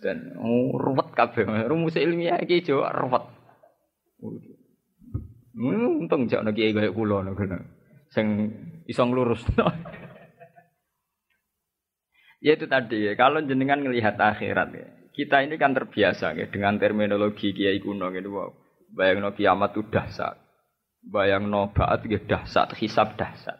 [0.00, 0.36] Dan
[0.72, 1.68] ruwet kabeh.
[1.68, 3.24] Rumus ilmiah iki Jawa ruwet.
[5.56, 7.40] Hmm, untung jak nek kiai kaya kula nek
[8.12, 8.52] Sing
[8.84, 9.66] iso nglurusno.
[12.44, 14.86] ya itu tadi ya, kalau jenengan melihat akhirat ya.
[15.16, 18.52] Kita ini kan terbiasa ya dengan terminologi kiai kuno gitu wow.
[18.92, 20.36] Bayang no kiamat itu dahsyat.
[21.00, 23.56] Bayang no baat gitu dahsyat, hisab dahsyat.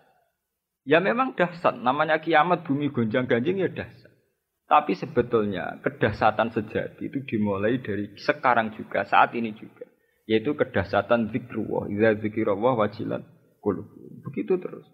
[0.84, 4.12] Ya memang dahsyat, namanya kiamat bumi gonjang ganjing ya dahsyat.
[4.68, 9.85] Tapi sebetulnya kedahsatan sejati itu dimulai dari sekarang juga, saat ini juga.
[10.26, 11.90] Yaitu kedahsatan zikrullah.
[11.90, 13.22] Iza zikrullah wajilan
[13.62, 13.86] qulub.
[14.26, 14.86] Begitu terus.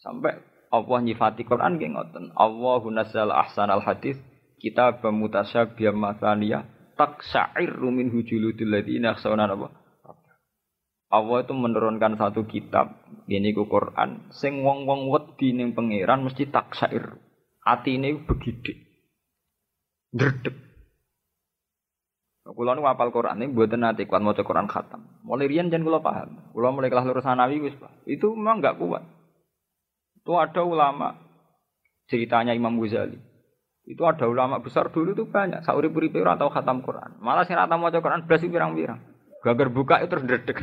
[0.00, 2.32] Sampai Allah nyifati Quran nggih ngoten.
[2.36, 4.16] Allahu nazzal ahsanal hadis
[4.58, 5.00] kita
[5.78, 6.66] bia masania
[6.98, 7.22] tak
[7.78, 9.70] min hujuludil ladina yakhshawna apa?
[11.08, 13.00] Allah itu menurunkan satu kitab
[13.32, 17.16] ini ku Quran sing wong-wong wedi ning pangeran mesti tak syair.
[17.88, 18.76] ini begitu.
[20.12, 20.67] Dredeg.
[22.48, 25.04] Kula nu apal Quran ini mboten nate kuat maca Quran khatam.
[25.20, 26.48] Mulai riyen jan kula paham.
[26.56, 28.08] Kula mulai kelas lurus sanawi wis, Pak.
[28.08, 29.04] Itu memang enggak kuat.
[30.24, 31.12] Itu ada ulama
[32.08, 33.20] ceritanya Imam Ghazali.
[33.84, 35.64] Itu ada ulama besar dulu itu banyak.
[35.64, 37.20] Sauri puri ora tau khatam Quran.
[37.20, 39.00] Malah sing ora tau maca Quran blas pirang-pirang.
[39.44, 40.56] Gagar buka itu terus ndredeg.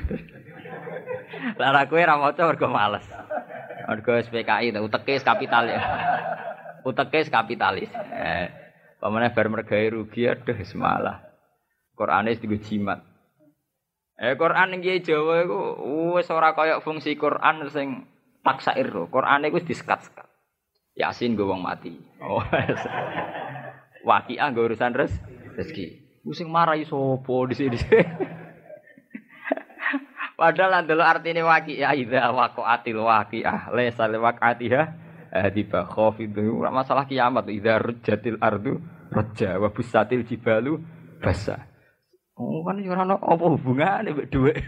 [1.61, 3.05] Lara kowe ora maca mergo males.
[3.85, 5.81] Mergo SPKI uteke kapital ya.
[6.85, 7.89] Uteke kapitalis.
[8.13, 8.45] Eh,
[9.01, 9.33] pamane
[9.89, 11.24] rugi aduh semalah.
[11.95, 12.99] Qur'ane wis jimat.
[14.15, 15.60] Eh Quran ning Jawa iku
[16.15, 18.08] wis ora kaya fungsi Quran sing
[18.43, 19.08] taksair lho.
[19.08, 20.27] Qur'ane iku wis disekat-sekat.
[20.95, 21.91] Yasin gue wong mati.
[22.23, 22.39] Oh.
[24.08, 25.12] Wakiah gue urusan res
[25.60, 26.19] rezeki.
[26.23, 27.75] Pusing marahi sopo di sini.
[30.36, 34.84] Padahal adalah artinya wakiah idza waqa'atil waqiah laisa liwaqatiha
[35.51, 35.84] tiba
[36.19, 38.79] itu masalah kiamat idza rujjatil ardu
[39.12, 40.79] rajja wa busatil jibalu
[41.19, 41.74] basa.
[42.35, 44.59] Oh kan ora ono apa hubungane mbek dhuwit.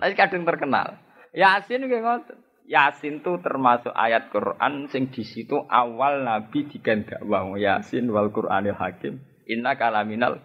[0.00, 0.96] Tapi kadang terkenal.
[1.36, 2.36] Yasin kayak ngoten.
[2.64, 9.20] Yasin itu termasuk ayat Quran sing di situ awal Nabi digandakwa Yasin wal Quranil Hakim.
[9.44, 10.40] Inna kalaminal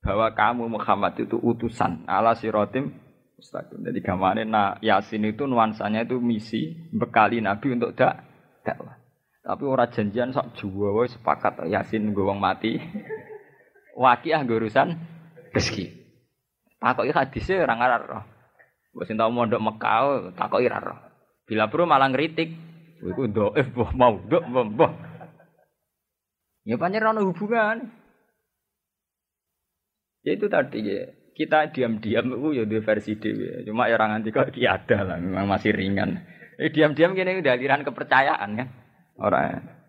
[0.00, 2.96] bahwa kamu Muhammad itu utusan ala sirotim
[3.36, 3.84] mustaqim.
[3.84, 8.24] Jadi gamane nah Yasin itu nuansanya itu misi bekali Nabi untuk dak
[8.64, 8.96] dakwah.
[9.44, 12.80] Tapi orang janjian sok juwa sepakat Yasin gue wong mati.
[13.98, 14.94] Wakiah gue urusan
[15.54, 15.86] rezeki.
[16.80, 18.24] Takoki hadisnya orang Arab roh.
[18.96, 21.10] Wis tau mondok Mekah takoki ra.
[21.46, 22.50] Bila perlu malah ngeritik.
[23.00, 24.44] Iku eh boh mau ndok
[24.76, 24.92] boh.
[26.68, 27.88] Ya pancen ono hubungan.
[30.20, 31.08] Ya itu tadi ya.
[31.32, 33.64] Kita diam-diam itu ya di versi dewi.
[33.64, 36.20] Cuma ya orang nanti kok ada lah, memang masih ringan.
[36.60, 38.68] Eh diam-diam gini udah aliran kepercayaan kan.
[39.16, 39.79] Orang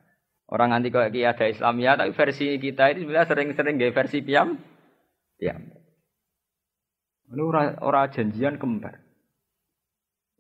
[0.52, 4.60] orang nanti kok ada Islam ya, tapi versi kita itu sebenarnya sering-sering gaya versi piam.
[5.40, 5.64] Piam.
[7.32, 7.42] Ini
[7.80, 9.00] orang janjian kembar.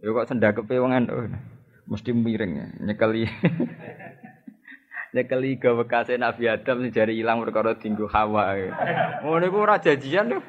[0.04, 1.32] Ya kok sendakepe wong NU.
[1.88, 3.24] Mesti miring ya, nyekeli.
[5.15, 8.56] nyekeli ke bekasnya Nabi Adam sing jari ilang perkara tinggu Hawa.
[9.24, 10.39] Ngono iku ora janjian lho.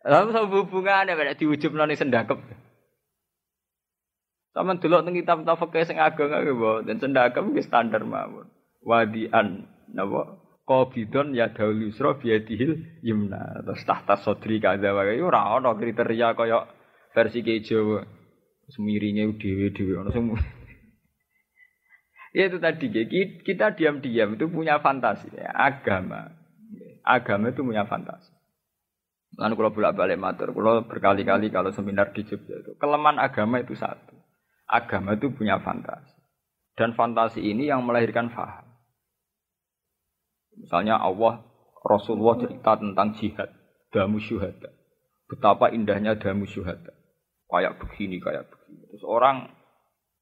[0.00, 2.38] Lalu sama hubungannya pada diujub noni sendakep.
[4.50, 8.48] Sama dulu tentang kitab tafakir sing ageng bawa dan sendakep ki standar mawon.
[8.80, 10.40] Wadian nabo
[10.70, 13.66] Qabidon ya daul yusra biadihil yumna.
[13.66, 16.62] Terus tahta sodri kada wae ora ana kriteria kaya
[17.10, 17.42] versi
[18.70, 20.38] semiringnya dewe dewe ono semua.
[22.38, 22.86] ya itu tadi
[23.42, 25.50] kita diam-diam itu punya fantasi ya.
[25.50, 26.30] agama.
[27.02, 28.30] Agama itu punya fantasi.
[29.34, 33.74] Lalu kalau bolak balik matur, kalau berkali-kali kalau seminar di Jogja itu kelemahan agama itu
[33.74, 34.14] satu.
[34.70, 36.14] Agama itu punya fantasi.
[36.78, 38.69] Dan fantasi ini yang melahirkan faham.
[40.60, 41.40] Misalnya Allah
[41.80, 43.50] Rasulullah cerita tentang jihad,
[43.90, 44.68] damu syuhada.
[45.26, 46.92] Betapa indahnya damu syuhada.
[47.48, 48.84] Kayak begini, kayak begini.
[48.94, 49.50] Terus orang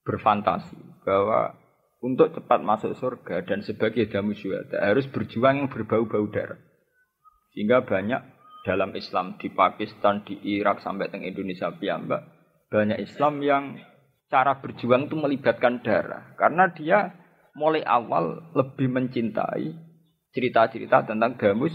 [0.06, 1.58] berfantasi bahwa
[1.98, 6.62] untuk cepat masuk surga dan sebagai damu syuhada harus berjuang yang berbau-bau darah.
[7.52, 8.22] Sehingga banyak
[8.62, 13.64] dalam Islam di Pakistan, di Irak sampai ke Indonesia piyambak banyak Islam yang
[14.28, 17.16] cara berjuang itu melibatkan darah karena dia
[17.56, 19.72] mulai awal lebih mencintai
[20.38, 21.74] cerita-cerita tentang damus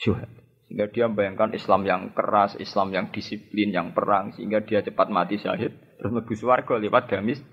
[0.00, 0.40] syuhada.
[0.64, 5.36] Sehingga dia membayangkan Islam yang keras, Islam yang disiplin, yang perang, sehingga dia cepat mati
[5.36, 7.44] syahid terus mlebu swarga lewat damis.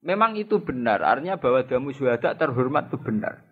[0.00, 3.44] Memang itu benar, artinya bahwa damu syuhada terhormat itu benar.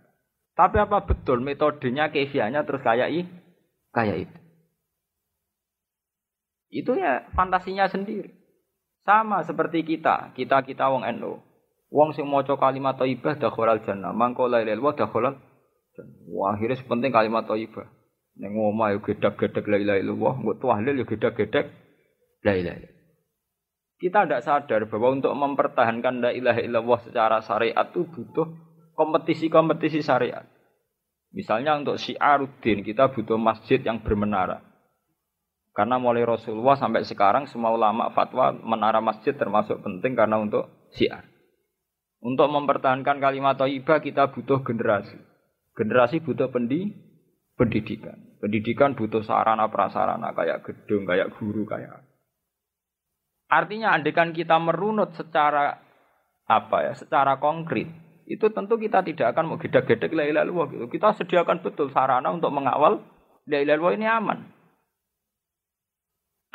[0.54, 3.28] Tapi apa betul metodenya, kefianya terus kayak ini?
[3.90, 4.37] Kayak itu.
[6.74, 8.35] Itu ya fantasinya sendiri.
[9.04, 11.38] Sama seperti kita, kita kita wong NU.
[11.94, 15.35] Wong sing maca kalimat thayyibah dakhalal jannah, mangko la ilaha illallah dakhalal
[16.26, 17.87] Wah, akhirnya sepenting kalimat thayyibah.
[18.35, 21.70] Ning omah yo gedek-gedek la ilaha illallah, nggo tahlil yo gedek-gedek
[22.42, 22.90] la ilaha.
[23.94, 28.50] Kita tidak sadar bahwa untuk mempertahankan la ilaha illallah secara syariat itu butuh
[28.98, 30.42] kompetisi-kompetisi syariat.
[31.30, 34.66] Misalnya untuk syiaruddin kita butuh masjid yang bermenara.
[35.74, 41.34] Karena mulai Rasulullah sampai sekarang semua ulama fatwa menara masjid termasuk penting karena untuk syiar.
[42.24, 45.20] Untuk mempertahankan kalimat thayyibah kita butuh generasi.
[45.76, 46.88] Generasi butuh pendi,
[47.52, 48.16] pendidikan.
[48.40, 52.00] Pendidikan butuh sarana prasarana kayak gedung, kayak guru, kayak
[53.44, 55.76] Artinya andekan kita merunut secara
[56.48, 57.88] apa ya, secara konkret,
[58.24, 60.88] itu tentu kita tidak akan mau gedek-gedek la ilaha gitu.
[60.88, 63.04] Kita sediakan betul sarana untuk mengawal
[63.44, 64.38] la ilaha ini aman.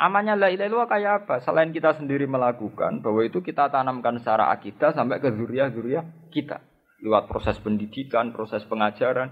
[0.00, 1.34] Amannya la ilaha illallah kayak apa?
[1.44, 6.56] Selain kita sendiri melakukan, bahwa itu kita tanamkan secara akidah sampai ke zuriat-zuriat kita.
[7.04, 9.28] Lewat proses pendidikan, proses pengajaran.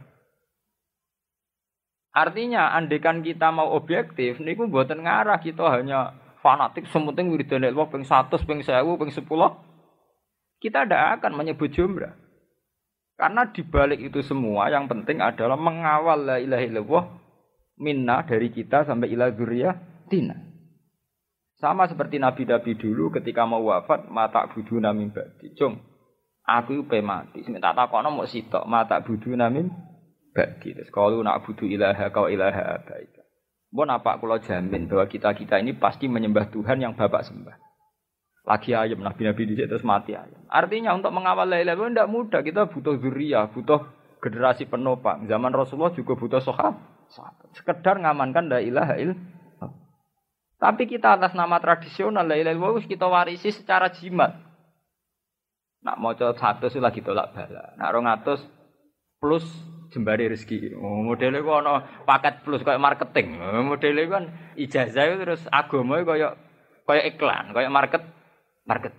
[2.13, 6.13] Artinya, andekan kita mau objektif, niku buatan ngarah kita hanya
[6.45, 9.25] fanatik semuting wiridan ilmu ping 100, ping 1000, ping 10.
[10.61, 12.13] Kita tidak akan menyebut jumlah.
[13.17, 17.05] Karena di balik itu semua yang penting adalah mengawal la ilaha illallah
[18.29, 19.33] dari kita sampai ila
[20.07, 20.48] tina.
[21.59, 25.51] Sama seperti nabi-nabi dulu ketika mau wafat mata budu namin badi.
[25.59, 25.75] Cung,
[26.47, 27.43] aku pe mati.
[27.43, 29.67] Sing tak takono mau sitok mata budu namin
[30.31, 30.71] badi.
[30.71, 33.27] Terus kalau nak budu ilaha kau ilaha abaika.
[33.75, 37.69] Bon apa kalau jamin bahwa kita-kita ini pasti menyembah Tuhan yang Bapak sembah
[38.49, 40.41] lagi ayam nabi-nabi di terus mati ayam.
[40.49, 42.41] Artinya untuk mengawal la ilaha tidak mudah.
[42.41, 43.85] Kita butuh zuriyah, butuh
[44.25, 45.29] generasi penopang.
[45.29, 46.81] Zaman Rasulullah juga butuh sohab.
[47.53, 49.37] Sekedar ngamankan la ilaha illallah.
[50.59, 54.35] Tapi kita atas nama tradisional la ilaha illallah kita warisi secara jimat.
[55.87, 57.79] Nak mau coba satu lagi tolak bala.
[57.79, 58.43] Nak rong atus
[59.23, 59.47] plus
[59.95, 60.75] jembari rezeki.
[60.75, 63.39] Oh, modelnya ono paket plus kayak marketing.
[63.39, 64.25] Oh, modelnya kan
[64.59, 66.35] ijazah terus agama kayak
[66.91, 68.03] kayak iklan, kayak market
[68.67, 68.95] market.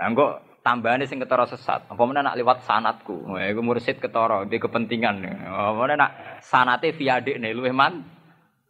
[0.00, 0.32] Nah, kok
[0.64, 1.84] tambahannya sing ketara sesat.
[1.84, 3.28] Apa mana nak lewat sanatku?
[3.28, 5.20] Wah, iku mursid ketara, di kepentingan.
[5.44, 8.00] Apa mana nak sanate via nih luwih man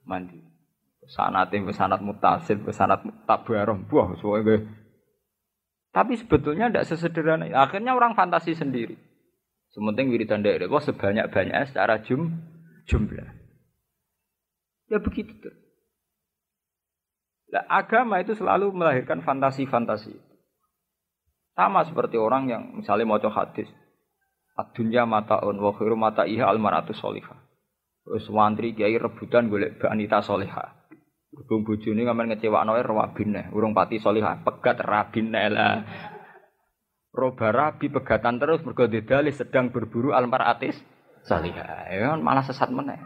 [0.02, 0.49] mandi.
[1.10, 3.82] Sanate sanat mutasil, sanat tabarom.
[3.90, 4.62] Wah, soalnya
[5.90, 7.50] tapi sebetulnya tidak sesederhana.
[7.50, 8.94] Akhirnya orang fantasi sendiri.
[9.74, 12.42] Sementing wiridan daerah, wah sebanyak-banyaknya secara jum,
[12.90, 13.26] jumlah.
[14.90, 15.54] Ya begitu tuh.
[17.50, 20.14] Nah, agama itu selalu melahirkan fantasi-fantasi.
[21.54, 23.66] Sama seperti orang yang misalnya mau hadis.
[24.58, 27.38] Adunya mataun wa khairu mata iha almaratu solihah.
[28.06, 30.79] Terus wantri kiai rebutan golek wanita solihah.
[31.30, 35.78] Bung bojone ngamen ngecewakno rawabine, urung pati solihah, pegat rabine lah.
[37.14, 38.86] Roba rabi pegatan terus mergo
[39.30, 40.74] sedang berburu almaratis
[41.22, 41.86] solihah.
[41.86, 42.98] Ya kan malah sesat meneh.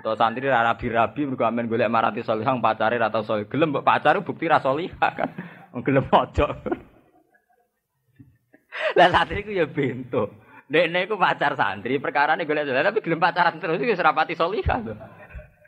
[0.00, 3.44] Atau santri rabi-rabi mergo amen golek marati solihah pacare atau solih.
[3.48, 5.28] Gelem mbok pacare bukti ra solihah kan.
[5.84, 6.50] Gelem pojok.
[8.96, 10.28] Lah santri ku ya bento.
[10.68, 14.78] Dekne ku pacar santri, perkara ini golek solihah tapi gelem pacaran terus itu serapati solihah
[14.80, 14.96] tuh.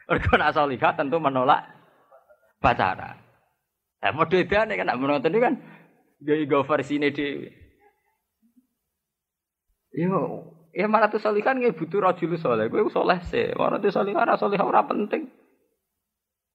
[0.08, 1.79] Mergo nak solihah tentu menolak
[2.60, 3.16] pacaran.
[4.00, 5.54] Lah model nih kan nak menonton kan
[6.20, 7.28] gaya go versi ini di
[9.90, 12.38] Yo, Ya maratu solihan nggak butuh rajul.
[12.70, 13.50] Gue soleh sih.
[13.58, 15.26] Maratu solihan rasa soleh ora penting.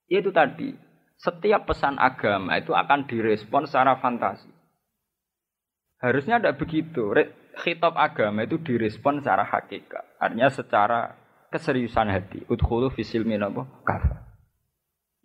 [0.08, 0.72] Ya itu tadi.
[1.20, 4.48] Setiap pesan agama itu akan direspon secara fantasi.
[6.00, 7.12] Harusnya tidak begitu.
[7.56, 10.16] Khitab agama itu direspon secara hakikat.
[10.20, 11.00] Artinya secara
[11.52, 12.44] keseriusan hati.
[12.48, 14.25] Udkhulu fisil minabo kafa.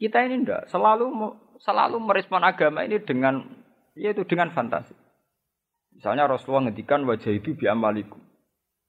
[0.01, 1.13] Kita ini ndak selalu
[1.61, 3.45] selalu merespon agama ini dengan
[3.93, 4.97] yaitu dengan fantasi.
[5.93, 8.17] Misalnya Rasulullah ngendikan wajah itu biamalikum.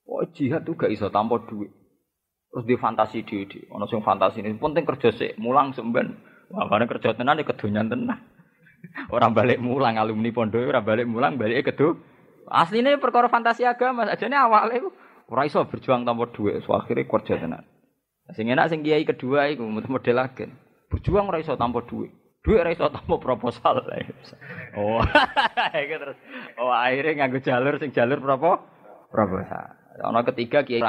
[0.08, 1.68] Oh jihad tuh gak iso tanpa duit.
[2.48, 6.16] Terus di fantasi di di, ono sing fantasi ini penting kerja sih, mulang semben.
[6.52, 8.20] Wah, kerja tenan ya kedonyan tenan.
[9.14, 11.96] Orang balik mulang alumni pondok, orang balik mulang balik kedu.
[12.44, 14.84] Aslinya perkara fantasi agama, aja nih awalnya
[15.32, 17.64] ora iso berjuang tanpa duit, so akhirnya kerja tenan.
[18.36, 20.50] Sing enak sing kiai kedua iku model lagi.
[20.92, 22.12] Berjuang ora iso tanpa duit.
[22.44, 23.80] Duit ora iso tanpa proposal.
[24.78, 25.00] oh,
[25.72, 26.18] terus
[26.60, 28.60] oh akhirnya nganggo jalur sing jalur berapa?
[29.08, 29.72] Proposal.
[30.04, 30.84] Ana ketiga kiai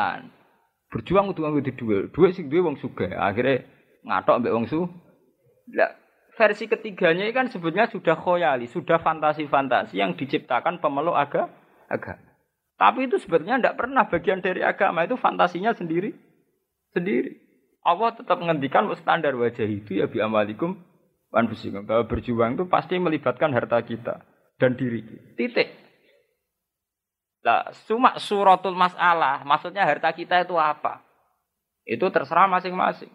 [0.91, 2.11] Berjuang untuk nganggo duit.
[2.11, 3.15] Duit sing duwe wong sugih.
[3.15, 3.63] Akhirnya
[4.03, 4.83] ngatok mbek wong su.
[5.71, 11.49] Lah versi ketiganya kan sebetulnya sudah khoyali, sudah fantasi-fantasi yang diciptakan pemeluk aga,
[11.87, 12.33] agama.
[12.73, 16.11] Tapi itu sebetulnya tidak pernah bagian dari agama itu fantasinya sendiri,
[16.91, 17.37] sendiri.
[17.83, 20.79] Allah tetap menghentikan standar wajah itu ya bi amalikum
[21.35, 24.23] anfusikum bahwa berjuang itu pasti melibatkan harta kita
[24.55, 25.27] dan diri kita.
[25.35, 25.69] Titik.
[27.43, 31.03] Lah, cuma suratul masalah, maksudnya harta kita itu apa?
[31.83, 33.11] Itu terserah masing-masing.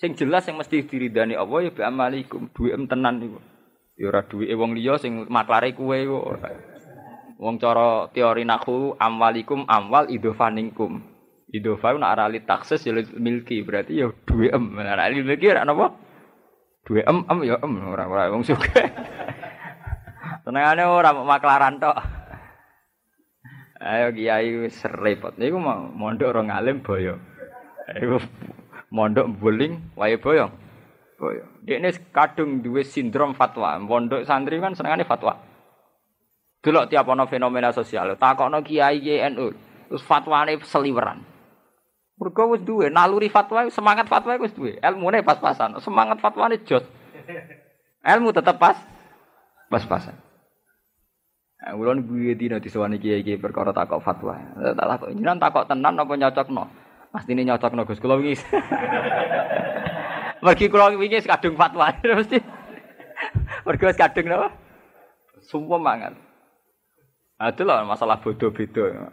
[0.00, 3.40] Sing jelas yang mesti diridani Allah ya bi amalikum, duwe tenan niku.
[3.96, 6.40] Ya ora duwe wong liya sing maklare kuwe kok.
[7.36, 11.15] Wong cara teori nahu amwalikum amwal idofaningkum.
[11.46, 14.64] Idofa nak arali taksis ya milki berarti ya duwe em.
[14.74, 15.94] Nek arali milki ora napa?
[16.82, 18.66] Duwe em em ya em ora ora wong suka.
[20.42, 21.96] Tenangane ora maklaran tok.
[23.78, 25.38] Ayo kiai wis repot.
[25.38, 27.14] Niku mondok ora ngalim boyo.
[27.94, 28.18] Iku
[28.90, 30.50] mondok buling wae boyong.
[31.14, 31.62] Boyong.
[31.62, 33.78] Dekne kadung duwe sindrom fatwa.
[33.78, 35.38] Mondok santri kan senengane fatwa.
[36.66, 38.98] Delok tiap ana fenomena sosial, takokno kiai
[39.30, 39.54] NU,
[39.86, 41.35] terus fatwane seliweran.
[42.16, 44.80] Mergo wis duwe naluri fatwa, semangat fatwa wis duwe.
[44.80, 46.84] Ilmune pas-pasan, semangat fatwane jos.
[48.06, 48.78] Ilmu tetep pas
[49.68, 50.16] pas-pasan.
[51.56, 54.38] Nah, ulun gue dina disewani kiai-kiai perkara takok fatwa.
[54.54, 56.64] Tak takok jenengan takok tenan apa nyocokno?
[57.10, 57.98] Pasti ini nyocok no Gus.
[57.98, 58.36] Kalau wingi.
[60.44, 61.90] Mergi kula wingi kadung fatwa
[62.20, 62.38] mesti.
[63.66, 64.48] Mergo kadung napa?
[65.50, 66.14] Sumpah mangan.
[67.36, 69.12] Adalah masalah bodoh beda.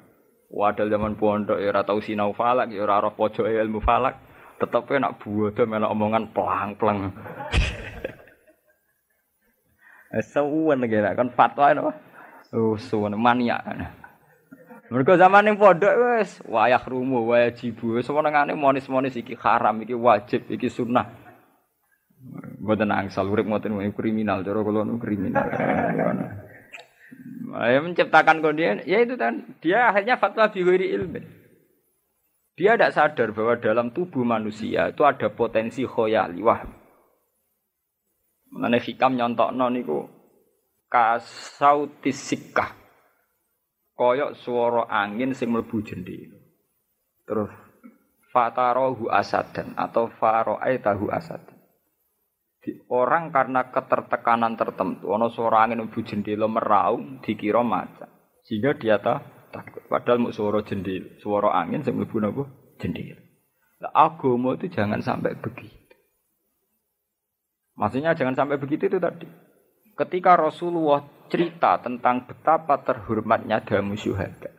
[0.53, 4.21] Wadal zaman pondok ya ora tau sinau falak ya ora roh pojoke ilmu falak.
[4.61, 7.09] Tetep nak bodoh melok omongan pelang-pelang.
[10.29, 11.91] Sewuan lagi kan fatwa napa?
[12.53, 13.65] Oh, suwen maniak.
[14.93, 20.45] Mergo zaman yang pondok wis wayah rumu, wayah jibu, sewenengane monis-monis iki haram, iki wajib,
[20.53, 21.09] iki sunnah.
[22.61, 25.49] Mboten angsal urip ngoten kriminal, cara kula kriminal.
[27.53, 31.21] Ya menciptakan kondisi, ya itu kan dia akhirnya fatwa bighairi ilmi.
[32.57, 36.65] Dia tidak sadar bahwa dalam tubuh manusia itu ada potensi khoyali wah.
[38.53, 40.05] Mengenai hikam nyontokno niku
[40.89, 42.73] kasautis sikah
[43.97, 46.37] koyok suara angin sing mlebu jendela.
[47.25, 47.53] Terus
[48.33, 51.52] fatarohu asadan atau tahu asad.
[52.87, 58.07] Orang karena ketertekanan tertentu, ono suara angin mlebu jendela meraung dikira macan.
[58.47, 59.83] Sehingga dia takut.
[59.91, 62.43] Padahal mau suara jendela, suara angin sing mlebu napa?
[62.79, 63.19] Jendela.
[63.83, 65.75] Nah, agama itu jangan sampai begitu.
[67.75, 69.27] Maksudnya jangan sampai begitu itu tadi.
[69.93, 74.55] Ketika Rasulullah cerita tentang betapa terhormatnya jamu syuhada.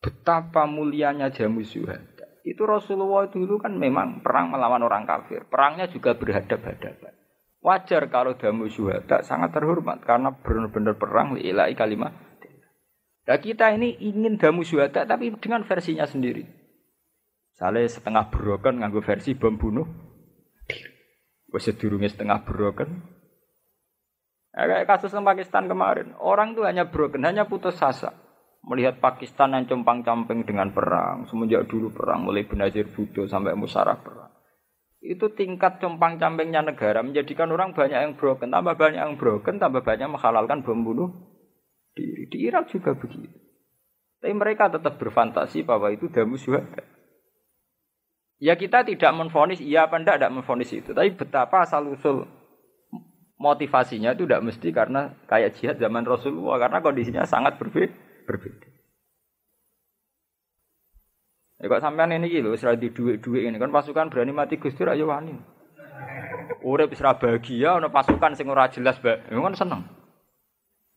[0.00, 2.24] Betapa mulianya jamu syuhada.
[2.46, 5.44] Itu Rasulullah dulu kan memang perang melawan orang kafir.
[5.50, 7.17] Perangnya juga berhadap-hadapan.
[7.58, 12.14] Wajar kalau jamu syuhada sangat terhormat karena benar-benar perang lillahi kalimat.
[13.26, 16.46] Nah kita ini ingin damu syuhada tapi dengan versinya sendiri.
[17.58, 19.86] Saleh setengah broken nganggo versi bom bunuh
[20.70, 20.86] diri.
[21.50, 23.18] Wes setengah broken
[24.58, 28.10] Ya, kayak kasus Pakistan kemarin, orang itu hanya broken, hanya putus asa.
[28.66, 34.34] Melihat Pakistan yang compang-camping dengan perang, semenjak dulu perang, mulai Benazir Bhutto sampai musarah perang.
[34.98, 40.10] Itu tingkat compang-campingnya negara menjadikan orang banyak yang broken, tambah banyak yang broken, tambah banyak
[40.10, 41.10] menghalalkan bom bunuh
[41.94, 42.26] diri.
[42.26, 43.30] Di Irak juga begitu.
[44.18, 46.82] Tapi mereka tetap berfantasi bahwa itu damu syuhada.
[48.38, 50.90] Ya kita tidak menfonis, iya apa enggak, tidak menfonis itu.
[50.90, 52.26] Tapi betapa asal usul
[53.38, 58.77] motivasinya itu tidak mesti karena kayak jihad zaman Rasulullah karena kondisinya sangat berbeda.
[61.58, 65.10] Ya kok sampean ini gitu, serah di duit-duit ini kan pasukan berani mati Gusti ayo
[65.10, 65.34] wani.
[66.62, 69.26] Urip serah bahagia ana pasukan sing ora jelas, Mbak.
[69.26, 69.82] Ya kan seneng.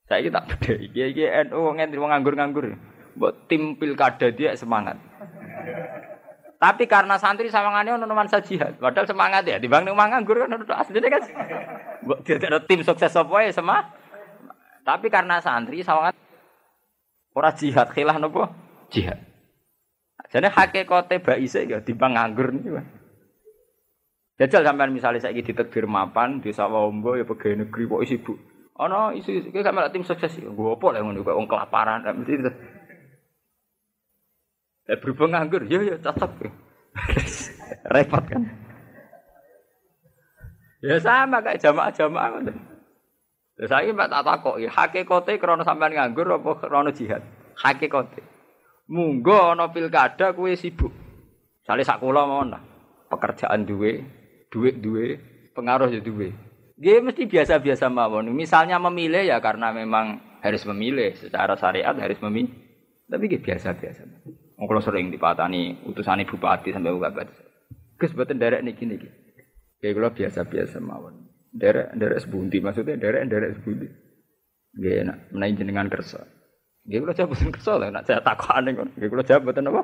[0.06, 0.74] Saya tak beda.
[0.78, 2.78] Iki iki NU ngentri wong nganggur-nganggur.
[3.18, 5.02] Mbok tim pilkada dia semangat.
[6.62, 8.78] Tapi karena santri sawangane ono nuansa jihad.
[8.78, 11.26] Padahal semangat ya, dibang ning nganggur kan asline kan.
[12.06, 13.98] Mbok ada tim sukses apa ya sama.
[14.86, 16.14] Tapi karena santri sawangan
[17.34, 18.46] ora jihad khilah nopo?
[18.94, 19.31] Jihad.
[20.32, 22.80] Jadi hakikate baise ya dibang nganggur niku.
[24.40, 28.38] Jajal sampean misalnya saya ditekdir mapan di sawah ombo ya pegawai negeri kok sibuk.
[28.80, 32.42] Ono isu kayak gak tim sukses gue apa lah ngono kok wong kelaparan mesti
[34.90, 36.50] Eh berhubung nganggur, ya ya cocok.
[37.94, 38.44] Repot kan.
[40.82, 42.58] Ya sama kayak jamaah-jamaah ngoten.
[43.62, 47.22] Lah saiki Mbak tak takoki, hakikate krana sampean nganggur apa krana jihad?
[47.54, 48.26] Hakikate.
[48.92, 50.92] Munggo ana pilkada kuwi sibuk.
[51.64, 52.60] Sale sak kula mawon.
[53.08, 54.04] Pekerjaan duwe,
[54.52, 55.16] duit duwe,
[55.56, 56.36] pengaruh ya duwe.
[56.76, 58.28] Dia mesti biasa-biasa mawon.
[58.36, 62.52] Misalnya memilih ya karena memang harus memilih secara syariat harus memilih.
[63.08, 64.02] Tapi biasa-biasa.
[64.60, 67.34] Kalau sering dipatani utusan bupati sampai bupati.
[67.96, 69.08] Gus buatan derek niki niki.
[69.80, 71.32] Kayak kalau biasa-biasa mawon.
[71.52, 73.88] Derek derek sebundi maksudnya derek derek sebundi.
[74.76, 76.41] Gak enak menaik jenengan kersa.
[76.90, 77.88] Gak kalau jabatan kersa lah.
[77.94, 78.90] Nak saya takut aneh kan.
[78.98, 79.82] Gak kalau jabatan apa?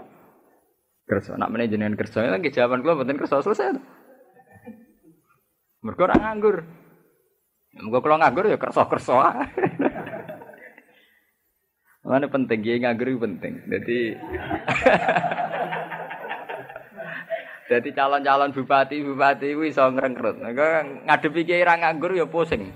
[1.06, 1.38] Kersa.
[1.38, 2.26] Nak menaik jenengan kersa.
[2.26, 3.78] Lagi jawaban kalau buatan kersa selesai.
[5.86, 6.66] Mergo ora nganggur.
[7.78, 9.22] Mergo kalau nganggur ya kerso-kerso.
[12.08, 13.68] Mana penting, ya nganggur penting.
[13.68, 14.16] Jadi
[17.68, 20.42] Jadi calon-calon bupati bupati itu iso ngrengkrut.
[20.42, 22.74] Ngadepi kiai ra nganggur ya pusing.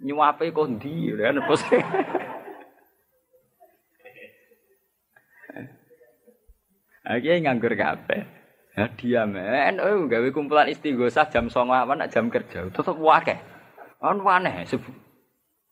[0.00, 1.84] Nyuape kok ndi ya kan pusing.
[7.06, 8.22] Aki nganggur kabeh.
[8.76, 12.68] Ya diam men, oh gawe kumpulan istighosah jam 09.00 awan jam kerja.
[12.68, 13.34] Tetep wae.
[14.02, 14.68] Kan aneh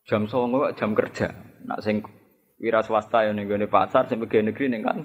[0.09, 1.29] jam 09.00 jam kerja.
[1.69, 2.01] Nak sing
[2.57, 4.99] wira swasta ya ning pasar sing pegawai negeri ning kan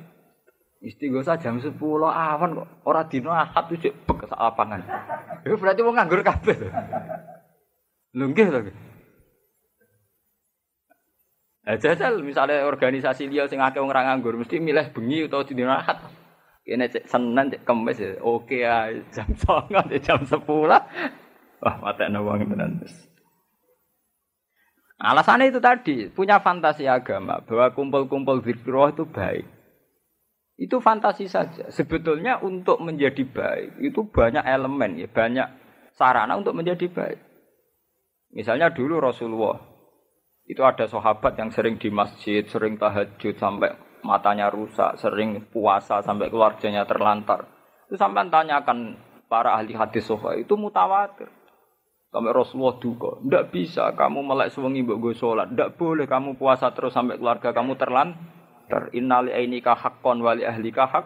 [0.80, 4.80] Istighosa jam 10 awan kok ora dino ahad cek bek lapangan.
[5.44, 6.56] Itu berarti wong nganggur kabeh.
[8.16, 8.60] Lho nggih to.
[11.70, 16.00] jajal misalnya organisasi liya sing akeh wong nganggur mesti milih bengi utawa dino ahad.
[16.70, 20.46] Kene cek Senin cek Kamis ya oke ya jam 09 jam 10.
[21.60, 22.78] Wah, matekno wong tenan.
[25.02, 29.48] Alasannya itu tadi, punya fantasi agama bahwa kumpul-kumpul zikir itu baik.
[30.60, 31.72] Itu fantasi saja.
[31.72, 35.48] Sebetulnya untuk menjadi baik itu banyak elemen ya, banyak
[35.96, 37.20] sarana untuk menjadi baik.
[38.36, 39.58] Misalnya dulu Rasulullah
[40.46, 46.32] itu ada sahabat yang sering di masjid, sering tahajud sampai matanya rusak, sering puasa sampai
[46.32, 47.46] keluarganya terlantar.
[47.88, 48.98] Itu sampai tanyakan
[49.28, 51.30] para ahli hadis sofa itu mutawatir.
[52.10, 56.90] Sampai Rasulullah duka, tidak bisa kamu melek suwengi mbok sholat, tidak boleh kamu puasa terus
[56.90, 58.18] sampai keluarga kamu terlantar.
[58.70, 61.06] Ter innali ainika haqqon wali ahlika hak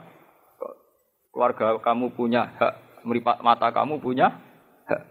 [1.32, 2.74] keluarga kamu punya hak
[3.08, 4.36] meripat mata kamu punya
[4.84, 5.02] hak.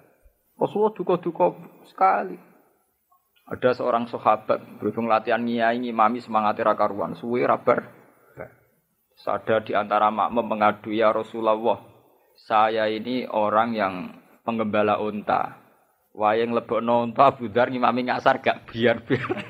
[0.61, 1.57] Rasulullah duka-duka
[1.89, 2.37] sekali
[3.53, 7.85] ada seorang sahabat berhubung latihan ngiyai ngimami semangat karuan suwe rabar
[9.23, 11.79] ada di antara makmum mengadu ya Rasulullah
[12.35, 13.95] saya ini orang yang
[14.43, 15.63] penggembala unta
[16.17, 19.31] wayang lebok unta budar ngimami ngasar gak biar biar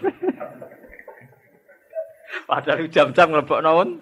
[2.48, 4.00] Padahal jam-jam ngelebok naon?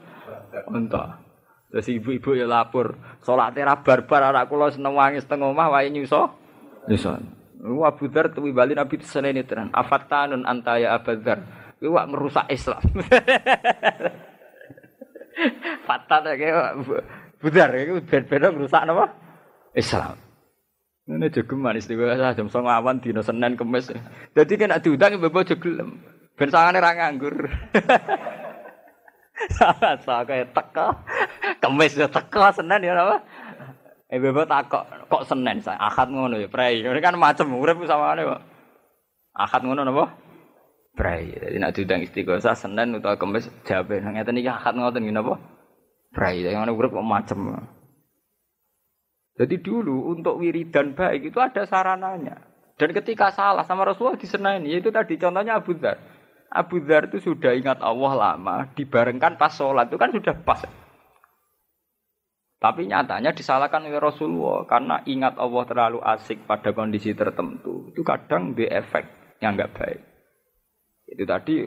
[0.71, 1.23] Unta.
[1.71, 6.35] Terus ibu-ibu ya lapor, sholat ra barbar anak kula seneng wangi setengah omah wae nyuso.
[6.91, 7.15] Nyuso.
[7.61, 9.69] Wa Abu Dzar tuwi bali Nabi senene tenan.
[9.77, 11.45] Afatanun anta ya Abu Dzar.
[11.77, 12.81] Kuwi wak merusak Islam.
[15.89, 16.77] Fatan ya
[17.41, 19.17] Budar iku ben-ben merusak napa?
[19.73, 20.21] Islam.
[21.09, 23.91] Ini jogeman istiqomah jam 09.00 awan dina Senin Kamis.
[24.37, 25.99] Dadi kan nek diundang mbok aja gelem.
[26.39, 27.51] Ben sangane ra nganggur.
[30.07, 30.95] Sa kayak teko.
[31.59, 33.27] Kemis ya teko Senin ya apa?
[34.11, 36.83] Eh bebo takok kok Senin saya akad ngono ya prei.
[36.83, 38.43] Ini kan macam urip samane kok.
[39.39, 40.19] Akad ngono napa?
[40.99, 41.31] Prei.
[41.31, 45.35] Jadi nak diundang istighosah Senin utawa Kemis jabe nang ngeten iki akad ngoten ngene apa?
[46.11, 46.43] Prei.
[46.43, 47.39] Yang ngono urip kok macam.
[49.39, 52.51] Jadi dulu untuk wiridan baik itu ada sarananya.
[52.77, 56.01] Dan ketika salah sama Rasulullah disenani, yaitu tadi contohnya Abu Dhar.
[56.49, 60.65] Abu Dhar itu sudah ingat Allah lama, dibarengkan pas sholat itu kan sudah pas.
[62.61, 67.89] Tapi nyatanya disalahkan oleh Rasulullah karena ingat Allah terlalu asik pada kondisi tertentu.
[67.89, 69.09] Itu kadang di efek
[69.41, 70.01] yang nggak baik.
[71.09, 71.65] Itu tadi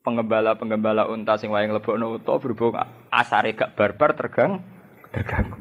[0.00, 2.72] penggembala-penggembala unta sing wayang lebokno uta berhubung
[3.12, 4.64] asare gak barbar tergang
[5.12, 5.60] terganggu.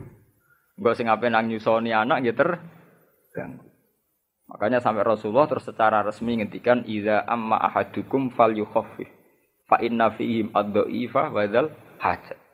[0.79, 3.67] Enggak sing ape nang nyusoni anak gitu terganggu.
[4.49, 9.11] Makanya sampai Rasulullah terus secara resmi ngendikan idza amma ahadukum falyukhaffif
[9.69, 11.69] fa inna fihim ad-dha'ifa wa dzal
[12.01, 12.48] hajat.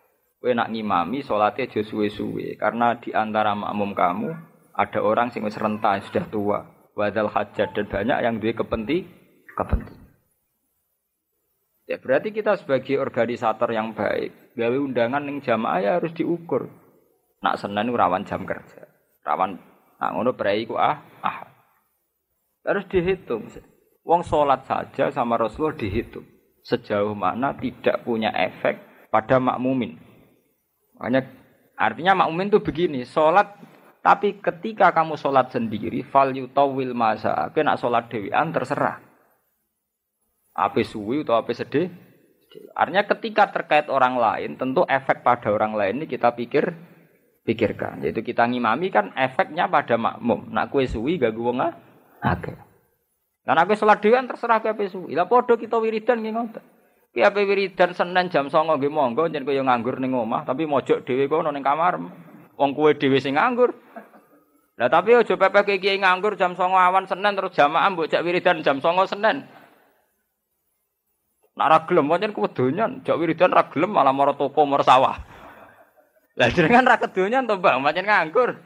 [0.46, 4.30] Kowe nak ngimami salate aja suwe-suwe karena di antara makmum kamu
[4.78, 6.60] ada orang sing wis renta sudah tua,
[6.94, 9.10] wa dzal hajat dan banyak yang duwe kepenting
[9.58, 9.98] kepenting.
[11.90, 16.70] Ya berarti kita sebagai organisator yang baik, gawe undangan ning jamaah ya harus diukur.
[17.42, 18.86] Nak Senin rawan jam kerja.
[19.26, 19.58] Rawan
[19.98, 21.42] nak ngono prei ku ah ah
[22.70, 23.50] harus dihitung.
[24.06, 26.30] Wong sholat saja sama Rasulullah dihitung.
[26.62, 30.14] Sejauh mana tidak punya efek pada makmumin.
[31.00, 31.22] Makanya
[31.76, 33.56] artinya makmumin itu begini, sholat
[34.06, 39.02] tapi ketika kamu sholat sendiri, fal yutawil masa, nak sholat dewian terserah.
[40.54, 41.90] Apa suwi atau apa sedih?
[42.78, 46.72] Artinya ketika terkait orang lain, tentu efek pada orang lain ini kita pikir
[47.44, 48.06] pikirkan.
[48.06, 50.54] Yaitu kita ngimami kan efeknya pada makmum.
[50.54, 51.74] Nak kue suwi gak gue nggak
[52.26, 52.54] Oke.
[53.46, 55.14] Lan aku salat dhewean terserah kowe suwi.
[55.14, 56.64] Lah padha kita wiridan nggih ngoten.
[57.24, 61.32] Ape wiridan Senin jam 09.00 nggih monggo yen kowe nganggur ning omah, tapi mojok dhewe
[61.32, 61.96] kono ning kamar.
[62.60, 63.72] Wong kowe dhewe sing nganggur.
[64.76, 68.60] Lah tapi aja pepek kiai nganggur jam 09.00 awan Senin terus jamaah mbok jak wiridan
[68.60, 69.48] jam 09.00 Senin.
[71.56, 75.16] Nak ra gelem pancen kedonyan, jak wiridan ra gelem malah mara toko mara sawah.
[76.36, 78.60] Lah jenengan ra kedonyan to, Bang, pancen nganggur.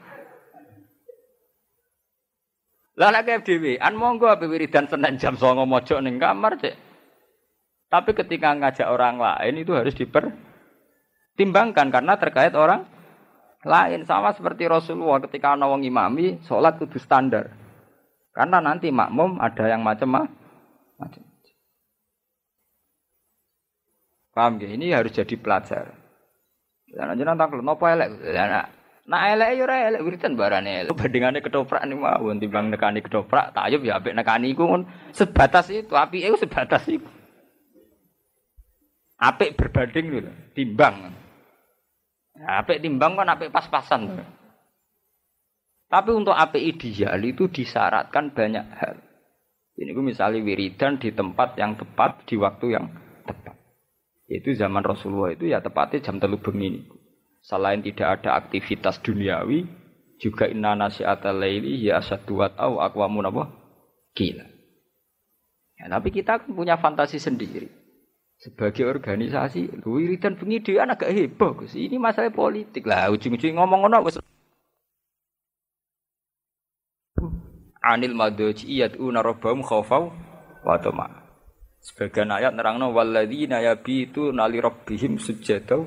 [2.98, 3.46] Lah nek
[3.78, 6.89] an monggo ape wiridan Senin jam 09.00 mojok ning kamar, Cek.
[7.90, 12.86] Tapi ketika ngajak orang lain itu harus dipertimbangkan karena terkait orang
[13.66, 17.50] lain sama seperti Rasulullah ketika ana wong imami salat kudu standar.
[18.30, 20.30] Karena nanti makmum ada yang macam-macam.
[24.30, 24.70] Paham gak?
[24.70, 25.90] Ini harus jadi pelajar.
[26.86, 28.22] Ya jenengan takut nopo elek.
[28.22, 28.70] Ya
[29.10, 30.94] Nah elek ya ora elek wiridan barane elek.
[30.94, 36.30] Bandingane ketoprak nih mawon timbang nekani ketoprak, tayub ya apik nekani iku sebatas itu, api
[36.30, 37.02] itu sebatas itu.
[39.20, 41.12] Apik berbanding lho, timbang.
[42.40, 44.24] Apik timbang kan apik pas-pasan.
[45.90, 48.96] Tapi untuk apik ideal itu disyaratkan banyak hal.
[49.76, 52.88] Ini gue misalnya wiridan di tempat yang tepat, di waktu yang
[53.28, 53.56] tepat.
[54.30, 56.86] Itu zaman Rasulullah itu ya tepatnya jam telu bengi.
[57.42, 59.66] Selain tidak ada aktivitas duniawi,
[60.20, 63.44] juga inna nasi'atal laili ya asaduat au aqwamun apa?
[64.12, 64.46] Gila.
[65.80, 67.79] Ya, tapi kita kan punya fantasi sendiri.
[68.40, 71.60] Sebagai organisasi, wiridan bengi dia agak heboh.
[71.60, 71.76] Gus.
[71.76, 73.12] Ini masalah politik lah.
[73.12, 74.16] Ujung-ujung ngomong ngono wis
[77.84, 80.08] anil madoji yad'una rabbahum khaufau
[80.64, 81.08] wa tama.
[81.80, 85.80] Sebagian ayat nerangno walladzina yabitu nali rabbihim sujada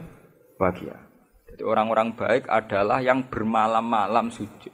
[0.58, 4.74] wa Jadi orang-orang baik adalah yang bermalam-malam sujud.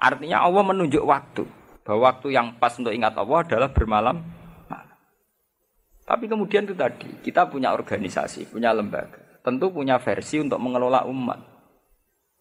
[0.00, 1.44] Artinya Allah menunjuk waktu.
[1.84, 4.39] Bahwa waktu yang pas untuk ingat Allah adalah bermalam
[6.04, 9.40] Tapi kemudian itu tadi, kita punya organisasi, punya lembaga.
[9.40, 11.40] Tentu punya versi untuk mengelola umat.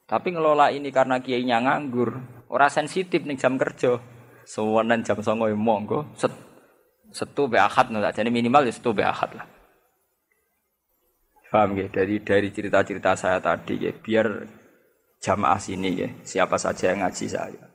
[0.10, 2.18] Tapi ngelola ini karena kiainya nganggur,
[2.50, 4.02] orang sensitif nih jam kerja.
[4.50, 6.34] Sewanan jam songo ya monggo, set
[7.10, 9.46] Setu be akad jadi minimal ya setu be akad lah.
[11.50, 11.90] Paham ya?
[11.90, 14.46] Dari dari cerita-cerita saya tadi ya, biar
[15.18, 17.69] jamaah sini ya, siapa saja yang ngaji saya.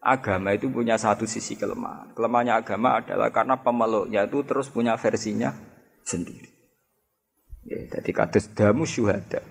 [0.00, 2.16] Agama itu punya satu sisi kelemahan.
[2.16, 5.52] Kelemahannya agama adalah karena pemeluknya itu terus punya versinya
[6.00, 6.48] sendiri.
[7.68, 9.44] Ya, jadi kados damu syuhada.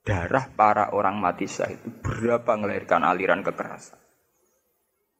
[0.00, 4.00] Darah para orang mati syahid itu berapa melahirkan aliran kekerasan.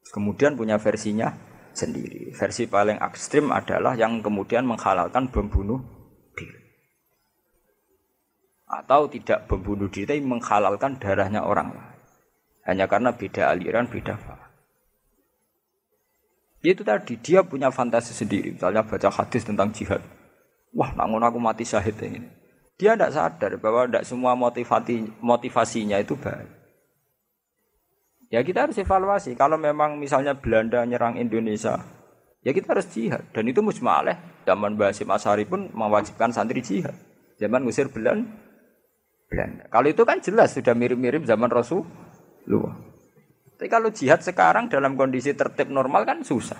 [0.09, 1.29] Kemudian punya versinya
[1.77, 2.33] sendiri.
[2.33, 5.79] Versi paling ekstrim adalah yang kemudian menghalalkan membunuh
[6.33, 6.61] diri.
[8.65, 11.99] Atau tidak membunuh diri tapi menghalalkan darahnya orang lain.
[12.65, 14.50] Hanya karena beda aliran, beda faham.
[16.61, 18.53] Itu tadi, dia punya fantasi sendiri.
[18.53, 20.01] Misalnya baca hadis tentang jihad.
[20.77, 22.21] Wah, namun aku mati syahid ini.
[22.77, 26.49] Dia tidak sadar bahwa tidak semua motivasi, motivasinya itu baik.
[28.31, 29.35] Ya kita harus evaluasi.
[29.35, 31.83] Kalau memang misalnya Belanda nyerang Indonesia,
[32.45, 33.27] ya kita harus jihad.
[33.35, 34.15] Dan itu musmaleh.
[34.47, 36.95] Zaman Basim Asari pun mewajibkan santri jihad.
[37.37, 38.31] Zaman ngusir Belanda.
[39.27, 39.67] Belanda.
[39.67, 42.90] Kalau itu kan jelas sudah mirip-mirip zaman Rasulullah.
[43.61, 46.57] Tapi kalau jihad sekarang dalam kondisi tertib normal kan susah.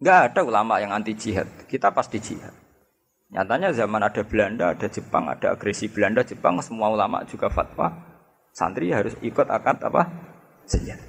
[0.00, 1.44] Enggak ada ulama yang anti jihad.
[1.68, 2.56] Kita pasti jihad.
[3.28, 7.92] Nyatanya zaman ada Belanda, ada Jepang, ada agresi Belanda, Jepang, semua ulama juga fatwa
[8.56, 10.08] Santri harus ikut akad apa?
[10.64, 11.04] Senjata.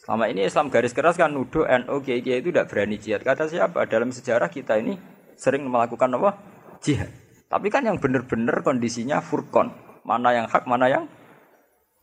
[0.00, 3.20] Selama ini Islam garis keras kan nuduh NU Kiai itu tidak berani jihad.
[3.20, 3.84] Kata siapa?
[3.84, 4.96] Dalam sejarah kita ini
[5.36, 6.40] sering melakukan apa?
[6.80, 7.12] Jihad.
[7.52, 9.76] Tapi kan yang benar-benar kondisinya furkon.
[10.08, 11.04] Mana yang hak, mana yang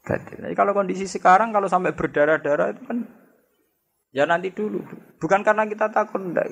[0.02, 0.38] batil.
[0.42, 2.98] Jadi kalau kondisi sekarang kalau sampai berdarah-darah itu kan
[4.12, 4.82] ya nanti dulu.
[5.22, 6.50] Bukan karena kita takut enggak.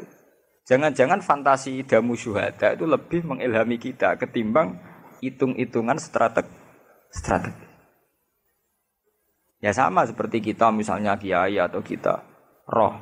[0.69, 4.77] Jangan-jangan fantasi damu syuhada itu lebih mengilhami kita ketimbang
[5.19, 6.53] hitung-hitungan strategi
[7.09, 7.67] strategi.
[9.59, 12.23] Ya sama seperti kita misalnya kiai atau kita
[12.69, 12.95] roh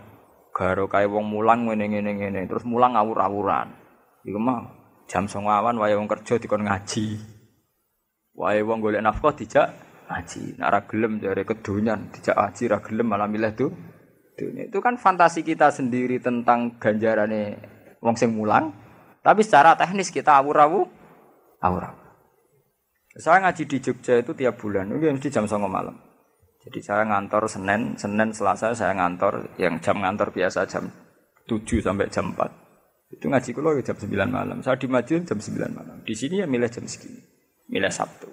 [0.55, 3.69] garo kayak wong mulang ngene ngene ngene terus mulang ngawur-awuran.
[4.25, 4.73] Iku mah
[5.05, 7.19] jam songawan wae wong kerja dikon ngaji.
[8.33, 10.57] Wae wong golek nafkah dijak ngaji.
[10.57, 13.71] Nek ora gelem jare kedonyan dijak ngaji ra gelem malah milih tuh.
[14.37, 14.69] Dunia.
[14.69, 17.57] Itu kan fantasi kita sendiri tentang ganjarane
[17.99, 18.69] wong sing mulang.
[19.21, 20.87] Tapi secara teknis kita awur-awur
[21.59, 22.07] awur-awur.
[23.17, 25.97] Saya ngaji di Jogja itu tiap bulan, itu mesti jam 9 malam.
[26.61, 30.85] Jadi saya ngantor Senin, Senin Selasa saya ngantor, yang jam ngantor biasa jam
[31.49, 33.17] 7 sampai jam 4.
[33.17, 34.61] Itu ngaji kulo ya jam 9 malam.
[34.61, 35.97] Saya di Madiun jam 9 malam.
[36.05, 37.25] Di sini ya milih jam segini.
[37.73, 38.29] Milih Sabtu.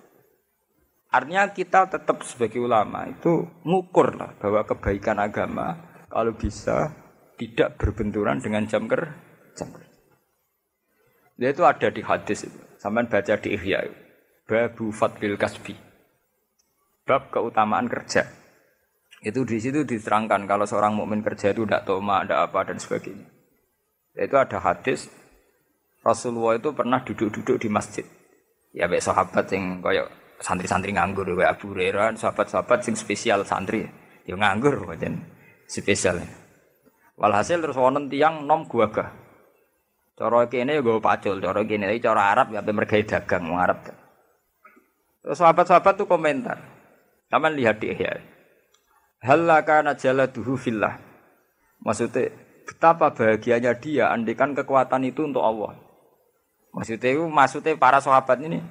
[1.15, 5.79] Artinya kita tetap sebagai ulama itu ngukur lah bahwa kebaikan agama
[6.11, 6.91] kalau bisa
[7.39, 9.15] tidak berbenturan dengan jam ker
[9.55, 9.95] jam kerja.
[11.39, 12.59] Itu ada di hadis itu.
[12.83, 13.87] Sampai baca di Ihya.
[14.51, 15.79] Babu Fadlil Kasbi.
[17.07, 18.27] Bab keutamaan kerja.
[19.23, 23.31] Itu di situ diterangkan kalau seorang mukmin kerja itu tidak toma, tidak apa dan sebagainya.
[24.19, 25.07] Itu ada hadis
[26.03, 28.03] Rasulullah itu pernah duduk-duduk di masjid.
[28.75, 33.89] Ya baik sahabat yang koyok santri-santri nganggur, ya Abu Hurairah, sahabat-sahabat yang spesial santri.
[34.29, 35.25] Ya nganggur pancen
[35.65, 36.21] spesial.
[37.17, 39.09] Walhasil terus wonten tiang nom gua gah.
[40.15, 43.83] Cara kene ya gue pacul, cara kene iki cara Arab ya mergai dagang wong Arab.
[45.25, 46.61] Terus sahabat-sahabat tuh komentar.
[47.27, 48.23] Taman lihat di Ihya.
[49.27, 51.01] Halaka najaladuhu fillah.
[51.83, 52.31] Maksudnya
[52.63, 55.75] betapa bahagianya dia andikan kekuatan itu untuk Allah.
[56.71, 58.63] Maksudnya itu maksudnya para sahabat ini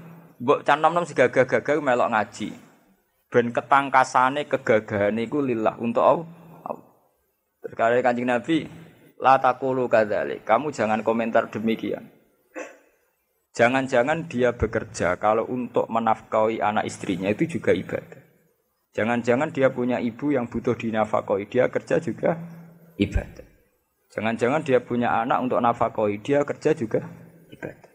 [0.44, 2.52] mbok can nom-nom gagah-gagah melok ngaji.
[3.32, 6.28] Ben ketangkasane kegagahan iku lillah untuk Allah.
[7.64, 8.68] Terkait Kanjeng Nabi,
[9.24, 10.44] la taqulu kadzalik.
[10.44, 12.12] Kamu jangan komentar demikian.
[13.56, 18.22] Jangan-jangan dia bekerja kalau untuk menafkahi anak istrinya itu juga ibadah.
[18.94, 22.38] Jangan-jangan dia punya ibu yang butuh dinafkahi, dia kerja juga
[23.00, 23.48] ibadah.
[24.14, 27.02] Jangan-jangan dia punya anak untuk nafkahi, dia kerja juga
[27.50, 27.93] ibadah.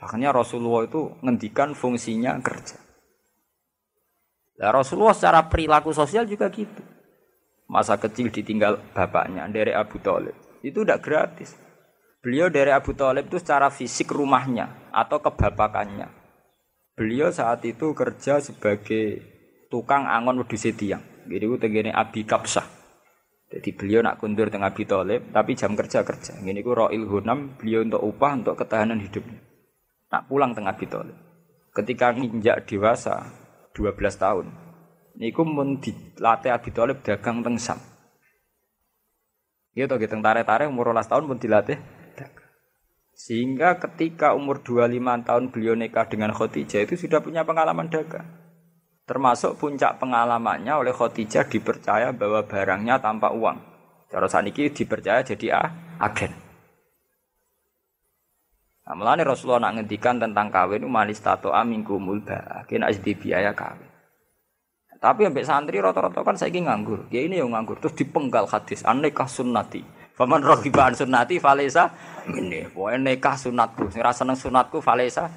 [0.00, 2.80] Makanya Rasulullah itu ngendikan fungsinya kerja.
[4.60, 6.80] Nah, Rasulullah secara perilaku sosial juga gitu.
[7.68, 10.36] Masa kecil ditinggal bapaknya dari Abu Talib.
[10.60, 11.56] Itu tidak gratis.
[12.20, 16.08] Beliau dari Abu Talib itu secara fisik rumahnya atau kebapakannya.
[16.92, 19.24] Beliau saat itu kerja sebagai
[19.72, 21.00] tukang angon wedhus tiang.
[21.24, 22.66] Jadi itu tenggene Abi Kapsah.
[23.50, 26.38] Jadi beliau nak kundur dengan Abi Talib, tapi jam kerja kerja.
[26.38, 29.49] Ini ku Roil Hunam, beliau untuk upah untuk ketahanan hidupnya.
[30.10, 30.90] Tak pulang tengah Abi
[31.70, 33.30] Ketika nginjak dewasa
[33.78, 34.50] 12 tahun,
[35.14, 37.78] niku mun dilatih Abi Thalib dagang teng Sam.
[39.70, 41.78] Iya toh gitu tare-tare umur 12 tahun pun dilatih.
[43.14, 48.26] Sehingga ketika umur 25 tahun beliau nikah dengan Khadijah itu sudah punya pengalaman dagang.
[49.06, 53.62] Termasuk puncak pengalamannya oleh Khadijah dipercaya bahwa barangnya tanpa uang.
[54.10, 55.70] Cara saniki dipercaya jadi ah,
[56.02, 56.49] agen.
[58.90, 62.26] Nah, melani Rasulullah nak ngendikan tentang kawin manis tato amin kumul
[62.66, 63.86] kena di biaya kawin.
[64.98, 67.06] Tapi sampai santri rata-rata kan saya nganggur.
[67.06, 67.78] Ya ini yang nganggur.
[67.78, 68.82] Terus dipenggal hadis.
[68.82, 69.78] Anekah sunnati.
[70.18, 71.94] Faman rohiban sunnati falesa.
[72.26, 72.66] Ini.
[72.74, 73.94] Pokoknya nekah sunatku.
[73.94, 75.30] Saya rasa sunatku falesa.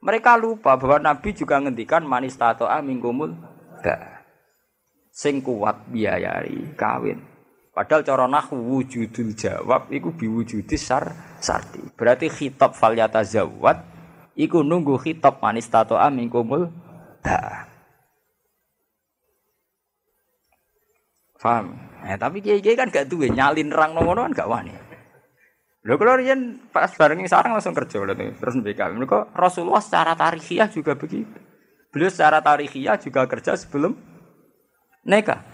[0.00, 3.36] Mereka lupa bahwa Nabi juga ngendikan manis tato amin kumul.
[5.12, 7.33] Sing kuat biayai kawin.
[7.74, 11.10] Padahal cara nahwu wujudul jawab iku biwujudis sar
[11.42, 11.82] sarti.
[11.98, 13.82] Berarti khitab falyata zawat
[14.38, 16.70] iku nunggu khitab manis tato amin kumul
[17.18, 17.66] da.
[21.42, 21.76] Paham?
[22.08, 24.72] Eh, tapi kiai-kiai kan gak duwe nyalin rang ngono kan gak wani.
[25.84, 28.80] Lho kalau riyen pas bareng sarang langsung kerja berarti terus BK.
[28.96, 31.36] Mereka Rasulullah secara tarikhiyah juga begitu.
[31.92, 33.92] Beliau secara tarikhiyah juga kerja sebelum
[35.04, 35.53] nikah.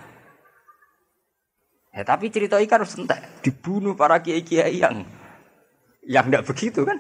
[2.00, 5.04] Ya, tapi cerita ikan harus entek dibunuh para kiai-kiai yang
[6.08, 6.96] yang tidak begitu kan.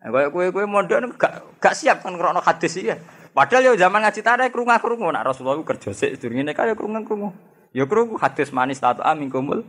[0.00, 2.96] Nah, kue kue kue modern gak gak siap kan krono hadis ya.
[3.36, 7.04] Padahal ya zaman ngaji tarik kerungu kerungu nak Rasulullah kerja sih sedurunge nek kaya kerungu
[7.04, 7.28] kerungu.
[7.76, 9.60] Ya kerungu hadis manis tato amin kumul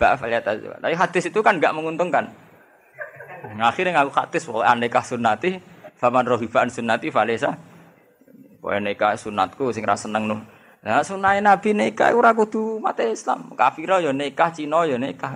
[0.00, 0.48] ba'afaliyat
[0.80, 2.32] Tapi hadis itu kan gak menguntungkan.
[3.52, 5.60] Nah, akhirnya ngaku hadis bahwa aneka sunnati
[6.00, 7.52] faman rohibaan sunnati falesa.
[8.64, 10.40] Pokoknya nikah sunatku sing rasa seneng nuh.
[10.78, 13.50] Nah, sunai Nabi nikah ora kudu mate Islam.
[13.58, 15.34] Kafir ya nikah, Cina ya nikah.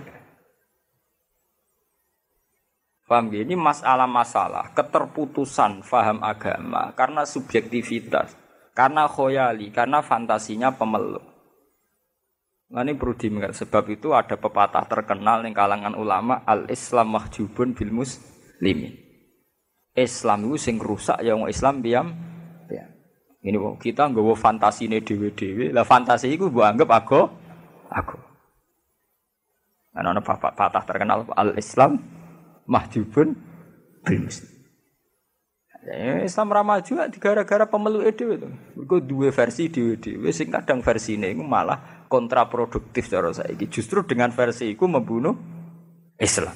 [3.12, 8.32] Paham Ini masalah-masalah keterputusan faham agama karena subjektivitas,
[8.72, 11.20] karena khoyali, karena fantasinya pemeluk.
[12.72, 17.76] Nah ini perlu diingat sebab itu ada pepatah terkenal yang kalangan ulama al Islam mahjubun
[17.76, 18.96] bil muslimin.
[19.92, 22.16] Islam itu sing rusak ya Islam diam
[23.42, 27.26] ini kita nggak fantasi ini dewi dewi, lah fantasi itu gue anggap aku,
[27.90, 28.18] aku.
[29.92, 31.98] Karena ada patah terkenal al Islam
[32.70, 33.34] mahjubun
[34.06, 34.48] bil muslim.
[35.82, 38.48] Ya, Islam ramah juga gara-gara pemeluk dewi itu.
[38.78, 43.50] Gue dua versi dewi dewi, sing kadang versi ini malah kontraproduktif cara saya.
[43.66, 45.34] Justru dengan versi itu membunuh
[46.14, 46.54] Islam.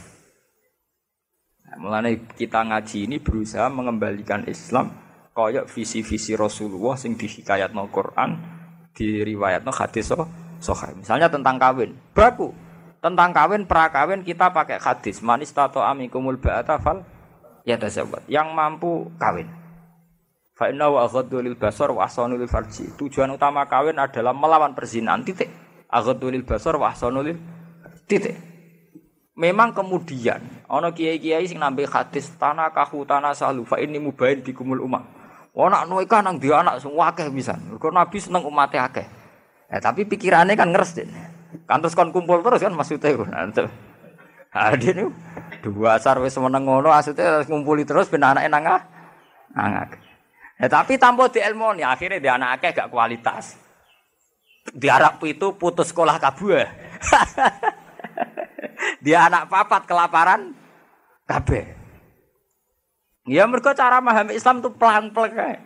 [1.77, 2.01] Nah,
[2.39, 5.06] kita ngaji ini berusaha mengembalikan Islam
[5.37, 7.13] kaya visi-visi Rasulullah sing
[7.77, 8.31] no Quran,
[9.61, 10.25] no hadis so,
[10.65, 10.97] sohai.
[10.97, 12.57] Misalnya tentang kawin, baku.
[13.05, 15.21] Tentang kawin, prakawin kita pakai hadis.
[15.21, 17.05] Manis tato amikumul ba'ata fal
[17.69, 18.25] ya tasawwat.
[18.33, 19.47] Yang mampu kawin.
[20.57, 22.89] Fa inna wa lil basar wa lil farji.
[22.97, 25.53] Tujuan utama kawin adalah melawan perzinahan titik.
[25.93, 27.37] Aghaddu lil basar wa lil
[28.09, 28.35] titik.
[29.37, 34.81] Memang kemudian ono kiai-kiai sing nambe hadis tanah kahu tanah salu fa ini mubain bikumul
[34.89, 35.16] umat.
[35.57, 37.57] Oh nak nuika nang dia anak semua akeh bisa.
[37.81, 39.09] Kau Nabi seneng umatnya akeh.
[39.73, 41.09] Eh tapi pikirannya kan ngeres deh.
[41.65, 43.49] Kan terus kon kumpul terus kan maksudnya kan.
[44.57, 45.09] Nah, dia nih
[45.65, 49.89] dua asar wis meneng ngono asute ngumpuli terus ben anake nang nang
[50.57, 53.61] Ya, tapi tanpa nih, akhirnya dia anak akeh gak kualitas.
[54.73, 56.65] Di Arab itu putus sekolah kabeh.
[59.05, 60.57] dia anak papat kelaparan
[61.29, 61.86] kabeh.
[63.27, 65.59] Ya mereka cara memahami Islam itu pelan-pelan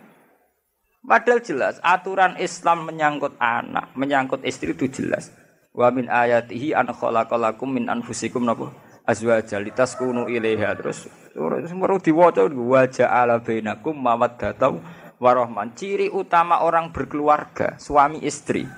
[1.01, 5.33] Padahal jelas aturan Islam menyangkut anak, menyangkut istri itu jelas.
[5.73, 8.69] Wa min ayatihi an khalaqalakum min anfusikum napa?
[9.05, 11.09] Azwaja litaskunu ilaiha terus.
[11.33, 14.77] Terus meru diwaca wa ja'ala bainakum mawaddatan
[15.17, 18.69] warahman ciri utama orang berkeluarga suami istri.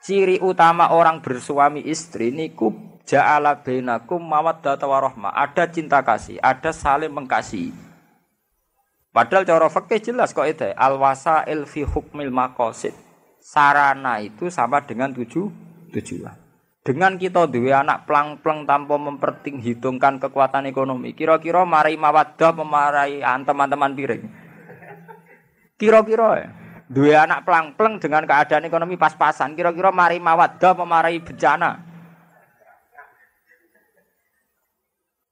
[0.00, 2.72] Ciri utama orang bersuami istri niku
[3.04, 7.91] ja'ala bainakum mawaddatan warahmah ada cinta kasih ada saling mengasihi
[9.12, 12.96] padahal cara fikih jelas kok itu al wasail fi hukmil maqasid
[13.42, 15.50] sarana itu sama dengan tujuh
[15.92, 16.38] tujuan.
[16.82, 24.24] Dengan kita dua anak plang-plang tanpa memperhitungkan kekuatan ekonomi, kira-kira marai mawadah memarai teman-teman piring.
[25.78, 26.48] Kira-kira ya.
[26.90, 31.91] Dua anak plang-plang dengan keadaan ekonomi pas-pasan, kira-kira mari mawadah memarai bencana.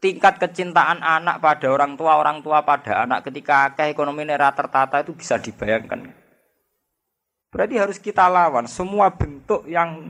[0.00, 5.04] Tingkat kecintaan anak pada orang tua, orang tua pada anak ketika akeh ekonomi nera tertata
[5.04, 6.08] itu bisa dibayangkan.
[7.52, 10.08] Berarti harus kita lawan semua bentuk yang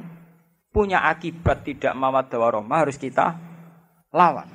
[0.70, 3.34] punya akibat tidak mawaddah warahmah harus kita
[4.14, 4.46] lawan.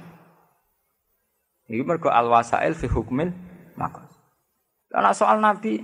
[1.67, 3.35] Ini mergo al wasail fi hukmil
[3.75, 4.07] maka.
[4.87, 5.83] Karena soal Nabi,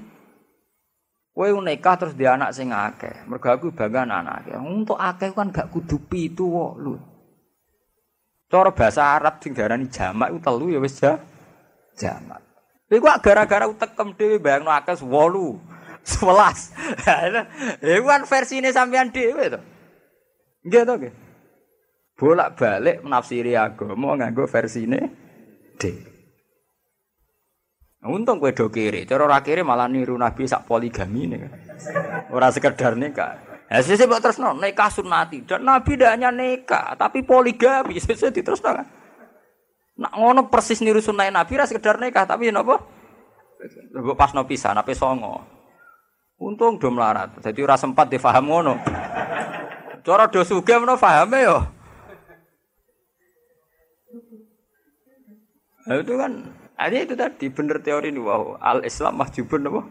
[1.35, 3.27] kowe nikah terus dia anak sing akeh.
[3.27, 4.47] Mergo aku bangga anak.
[4.63, 6.95] Untuk akeh kan gak kudu pitu kok lu.
[8.51, 11.15] Cara bahasa Arab sing diarani jamak itu telu ya wis ja,
[11.95, 12.43] jamak.
[12.91, 15.07] Iku gara-gara utekem dhewe bayangno akeh 8,
[16.03, 17.79] 11.
[17.95, 19.59] Iku kan versine sampean dhewe to.
[20.67, 21.13] Nggih to nggih.
[22.19, 24.99] Bolak-balik menafsiri agama nganggo versine
[25.79, 26.11] D.
[28.01, 31.41] Untung kowe do kiri, cara ora kiri malah niru Nabi sak poligami nih.
[32.33, 33.50] Ora sekedar nikah.
[33.71, 38.67] Ya sisi mbok terusno nikah sunnati dan Nabi tidak hanya nikah tapi poligami sisi diterusno
[38.67, 38.87] kan.
[39.95, 42.83] Nak ngono persis niru sunnah Nabi ra sekedar nikah tapi napa?
[43.95, 45.39] Mbok pas no pisan ape songo.
[46.35, 47.31] Untung do melarat.
[47.39, 48.75] Jadi ora sempat difaham ngono.
[50.03, 51.63] Cara do sugih menawa pahame yo.
[55.81, 56.31] Nah, itu kan
[56.75, 59.81] ada itu tadi benar teori ini wow al Islam mahjubun apa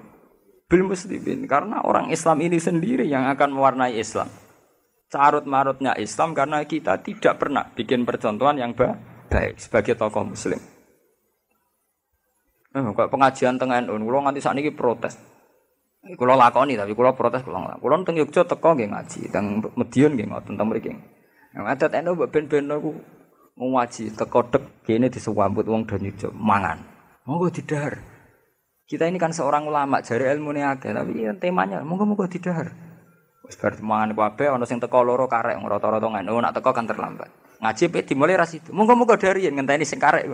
[0.70, 4.30] bil muslimin karena orang Islam ini sendiri yang akan mewarnai Islam
[5.10, 10.62] carut marutnya Islam karena kita tidak pernah bikin percontohan yang baik sebagai tokoh Muslim.
[12.70, 15.18] Eh, kok pengajian tengah NU, kalau nganti saat ini protes.
[16.00, 17.82] Kulo lakoni tapi kulo protes kulo ngelak.
[17.82, 20.94] Kulo teng Yogyakarta teko ngaji, teng Medion nggih ngoten teng mriki.
[21.50, 22.94] Yang adat eno mbok ben-ben aku
[23.58, 26.78] ngaji teko dek kene disewambut wong do nyujuk mangan.
[27.26, 27.98] Monggo didahar.
[28.91, 32.74] Kita ini kan seorang ulama, jari ilmu ini akeh, tapi ya, temanya monggo-monggo didahar.
[33.47, 37.30] Wis bar mangan kabeh ana sing teko loro karek rata-rata ngono, nak teko kan terlambat.
[37.62, 38.74] Ngaji pe dimulai ras itu.
[38.74, 40.26] Monggo-monggo dari ngenteni sing karek.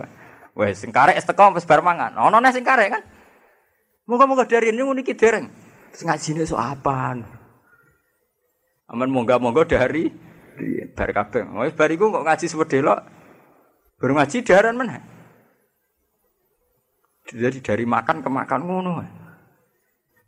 [0.57, 2.17] Wes sing karek teko wis bar mangan.
[2.17, 3.03] Ana sing karek kan.
[4.07, 5.51] Moga-moga dari ini niki dereng.
[5.91, 7.27] Ngajine so apaan?
[8.87, 10.07] Aman moga-moga dari
[10.95, 11.43] bar kabeh.
[11.61, 12.99] Wis bar iku kok ngaji sepedelok.
[13.99, 14.97] Baru ngaji daran mana?
[17.27, 18.91] Jadi dari makan ke makan ngono.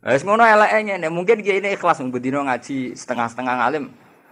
[0.00, 3.84] Wis ngono eleke ngene, mungkin kiai ini ikhlas mbedino ngaji setengah-setengah ngalim.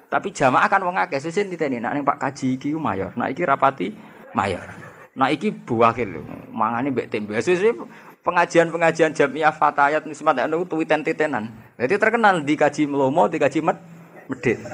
[0.08, 3.92] Tapi jamaah kan wong akeh sesuk diteni nek Pak Kaji iki mayor, nek iki rapati
[4.32, 4.64] mayor.
[5.12, 7.36] Nek iki buah lho, mangane mbek tembe.
[7.44, 7.84] Sesuk
[8.24, 11.52] pengajian-pengajian jamiah fatayat nismat anu tuwiten-titenan.
[11.76, 13.76] Jadi terkenal di kaji melomo, di kaji med
[14.32, 14.64] medit.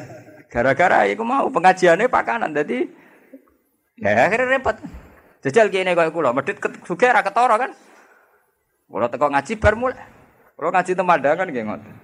[0.46, 2.54] Gara-gara iku mau pengajiannya pakanan.
[2.54, 2.86] Jadi
[3.98, 4.78] ya akhirnya repot.
[5.42, 7.74] Jajal kene koyo kula, medit sugih ra ketara kan.
[8.88, 10.00] Kula teko ngaji bar mulai.
[10.54, 11.94] Kula ngaji temandangan nggih ngoten.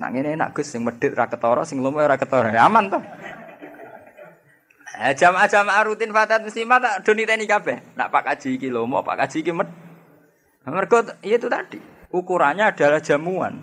[0.00, 2.00] Nak ngene enak Gus sing medit ra ketara, sing lomo.
[2.00, 2.98] Ya, aman to.
[4.96, 7.84] Eh, jamaah-jamaah rutin fatat muslimat tak do niteni kabeh.
[8.00, 9.68] Nak Pak Kaji iki lomo, Pak Kaji iki med
[10.64, 11.76] mereka itu tadi
[12.08, 13.60] ukurannya adalah jamuan.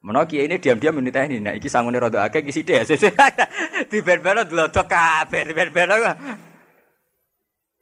[0.00, 2.88] Menawa kiai ini diam-diam menit ini, nah iki sangune rada akeh iki sithik.
[3.90, 5.90] Di ben-ben dlodok kabeh, di ben-ben.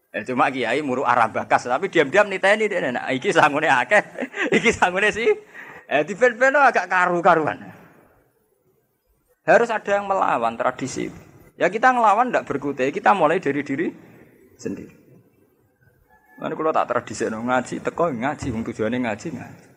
[0.08, 2.96] Eh, cuma kiai muru arah bakas, tapi diam-diam niteni dene.
[2.96, 4.00] Nah, iki sangune akeh,
[4.56, 5.28] iki sangune sih.
[5.88, 7.60] Eh, di ben-ben agak karu-karuan.
[9.44, 11.08] Harus ada yang melawan tradisi.
[11.56, 13.88] Ya kita ngelawan tidak berkutai, kita mulai dari diri
[14.56, 14.92] sendiri.
[16.38, 19.68] Mana kalau tak tradisi ngaji, teko ngaji, tujuannya ngaji ngaji.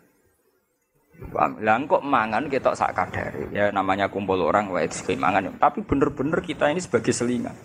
[1.62, 3.50] Lah kok mangan kita sak kadari.
[3.54, 5.58] Ya namanya kumpul orang wae mangan.
[5.58, 7.56] Tapi bener-bener kita ini sebagai selingan.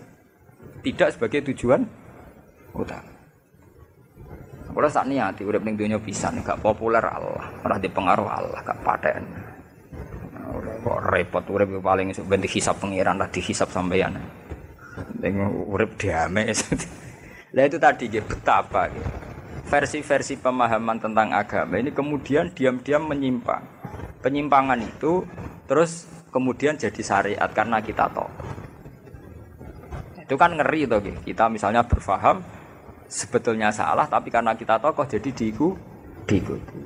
[0.81, 1.83] Tidak sebagai tujuan
[2.77, 3.16] utama.
[4.77, 8.77] Kalau saat niati udah ning dunia bisa nih, gak populer Allah, ora dipengaruh Allah, gak
[8.85, 9.24] paten.
[10.53, 14.20] Ora kok repot urip paling iso ben dihisab pangeran lah dihisab sampeyan.
[15.24, 15.41] Ning
[15.72, 16.53] urip diame.
[17.57, 19.09] Lah itu tadi gitu, betapa gitu.
[19.66, 23.64] Versi-versi pemahaman tentang agama ini kemudian diam-diam menyimpang.
[24.20, 25.24] Penyimpangan itu
[25.64, 28.29] terus kemudian jadi syariat karena kita tahu.
[30.20, 31.18] Itu kan ngeri tuh gitu.
[31.33, 32.45] Kita misalnya berfaham
[33.07, 35.75] sebetulnya salah tapi karena kita tokoh jadi diiku
[36.27, 36.79] diikuti.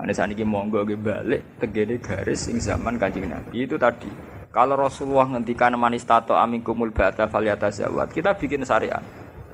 [0.00, 4.08] Ane saat ini monggo balik tegene garis sing zaman kanjeng Nabi itu tadi.
[4.50, 6.34] Kalau Rasulullah ngendikan manis tato
[6.66, 7.30] kumul ba'da
[7.70, 8.98] zawat, kita bikin syariat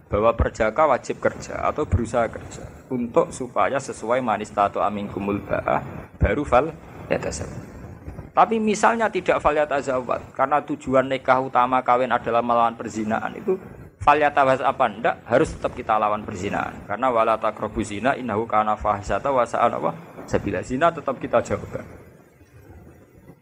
[0.09, 4.80] bahwa perjaka wajib kerja atau berusaha kerja untuk supaya sesuai manis tato
[5.12, 5.84] kumul ba'a
[6.16, 6.72] baru fal.
[8.32, 13.61] Tapi misalnya tidak fal zawat karena tujuan nikah utama kawin adalah melawan perzinaan itu
[13.97, 19.34] Falyatawas apa ndak harus tetap kita lawan perzinahan karena wala taqrabu zina innahu kana fahisata
[19.34, 19.90] wa sa'an apa
[20.28, 21.82] sabila zina tetap kita jauhkan.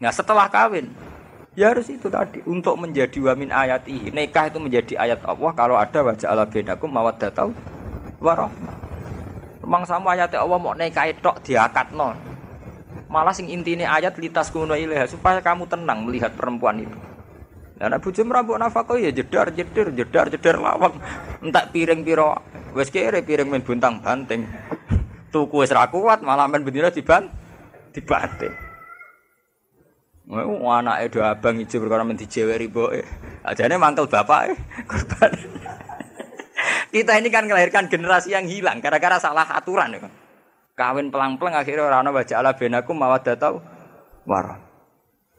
[0.01, 0.89] Nah setelah kawin
[1.53, 5.75] ya harus itu tadi untuk menjadi wamin ayat ini nikah itu menjadi ayat Allah kalau
[5.77, 7.53] ada wajah Allah bedakum mawaddatau
[8.17, 8.75] warahmah.
[9.61, 12.17] Memang sama ayat Allah mau nikah itu diakat non.
[13.05, 16.97] Malah sing intinya ayat litas kuno ilaha supaya kamu tenang melihat perempuan itu.
[17.75, 20.95] Lah nek bojo mrambuk nafkah ya jedar jedar jedar jedar lawang.
[21.43, 22.39] Entak piring piro.
[22.71, 24.47] Wis kere piring men buntang banting.
[25.31, 27.27] Tuku wis ra kuat malah men bendina diban
[27.91, 28.55] dibanting.
[30.25, 33.03] Mau anake do abang ijo perkara men dijeweri mboke.
[33.43, 34.55] Ajane mantel bapak
[34.87, 35.31] korban.
[36.95, 40.07] Kita ini kan melahirkan generasi yang hilang gara-gara salah aturan ya.
[40.79, 43.59] Kawin pelang-pelang akhirnya orang ana wajah ala benakum mawaddatau
[44.23, 44.59] warah.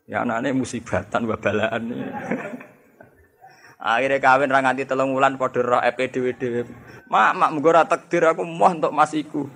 [0.07, 1.83] Ya anaknya musibatan wabalaan.
[3.77, 6.63] Akhirnya kawin ra nganti telung wulan padha roh EPDW
[7.07, 9.47] Mak, mak muga ora takdir aku moh untuk masiku.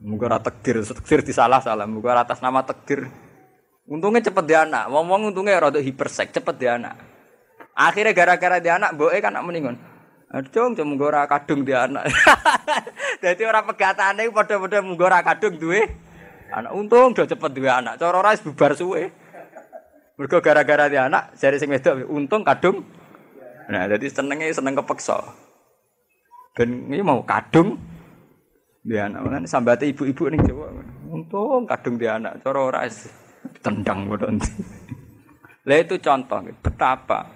[0.00, 3.08] Muga ora takdir, takdir disalah-salah, muga atas nama takdir.
[3.84, 6.96] Untungnya cepet dia anak, ngomong untungnya rada hipersek, cepet dia anak.
[7.76, 9.76] Akhirnya gara-gara dia anak, boe kan anak meningon.
[10.32, 12.08] Aduh, cuma muga ora kadung dia anak.
[13.24, 15.84] Jadi orang pegatane padha-padha muga ora kadung duwe
[16.48, 16.72] anak.
[16.72, 18.00] Untung udah cepet duwe anak.
[18.00, 19.25] Cara bubar suwe.
[20.16, 22.80] Mergo gara-gara dia anak, jari sing wedok untung kadung.
[23.68, 25.20] Nah, jadi senengnya seneng kepeksa.
[26.56, 27.76] Ben ini mau kadung
[28.80, 30.72] dia anak kan sambate ibu-ibu nih Jawa.
[31.12, 32.80] Untung kadung dia anak, cara ora
[33.60, 34.40] tendang bodon.
[35.68, 37.28] Lah itu contoh betapa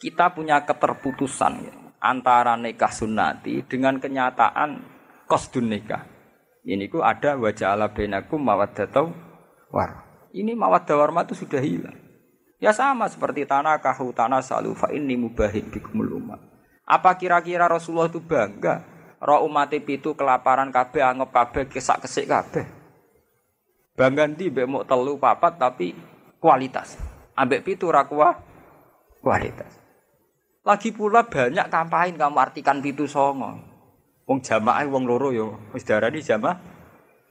[0.00, 4.80] kita punya keterputusan antara nikah sunnati dengan kenyataan
[5.30, 6.02] kosdun nikah.
[6.66, 9.12] Ini ku ada wajah ala benakum mawaddatau
[9.70, 10.09] war.
[10.30, 11.98] Ini mawaddah warma itu sudah hilang.
[12.62, 16.38] Ya sama seperti tanah kahu tanah salu fa ini mubahik bikumul umat.
[16.86, 18.84] Apa kira-kira Rasulullah itu bangga?
[19.20, 22.64] Roh umat itu kelaparan kabeh anggap kabeh kesak kesik kabeh.
[23.98, 25.92] Bangga nanti mau telu papat tapi
[26.38, 26.96] kualitas.
[27.34, 28.38] Ambek pitu rakwa
[29.24, 29.80] kualitas.
[30.60, 33.56] Lagi pula banyak kampain kamu artikan pitu songo.
[34.28, 36.79] Wong jamaah wong loro yo wis darani jamaah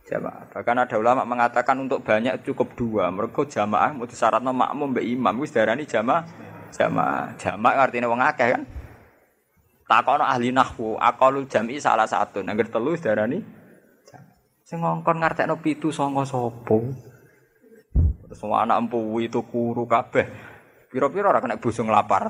[0.09, 0.49] jamaah.
[0.49, 3.13] Bahkan ada ulama mengatakan untuk banyak cukup dua.
[3.13, 5.35] Mereka jamaah mau syaratnya makmum mbak imam.
[5.37, 6.25] Wis darani jamaah
[6.73, 7.37] jamaah.
[7.37, 8.63] Jamaah artinya wong akeh kan.
[9.89, 12.41] Takono ahli nahwu, akalul jami salah satu.
[12.45, 13.41] Nangger telu darani
[14.69, 16.77] Sing ngongkon ngartekno pitu sanga sapa?
[18.37, 20.29] Semua anak empu itu kuru kabeh.
[20.93, 22.29] Piro-piro ora kena busung lapar.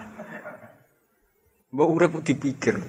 [1.76, 2.80] Mbok urip dipikir.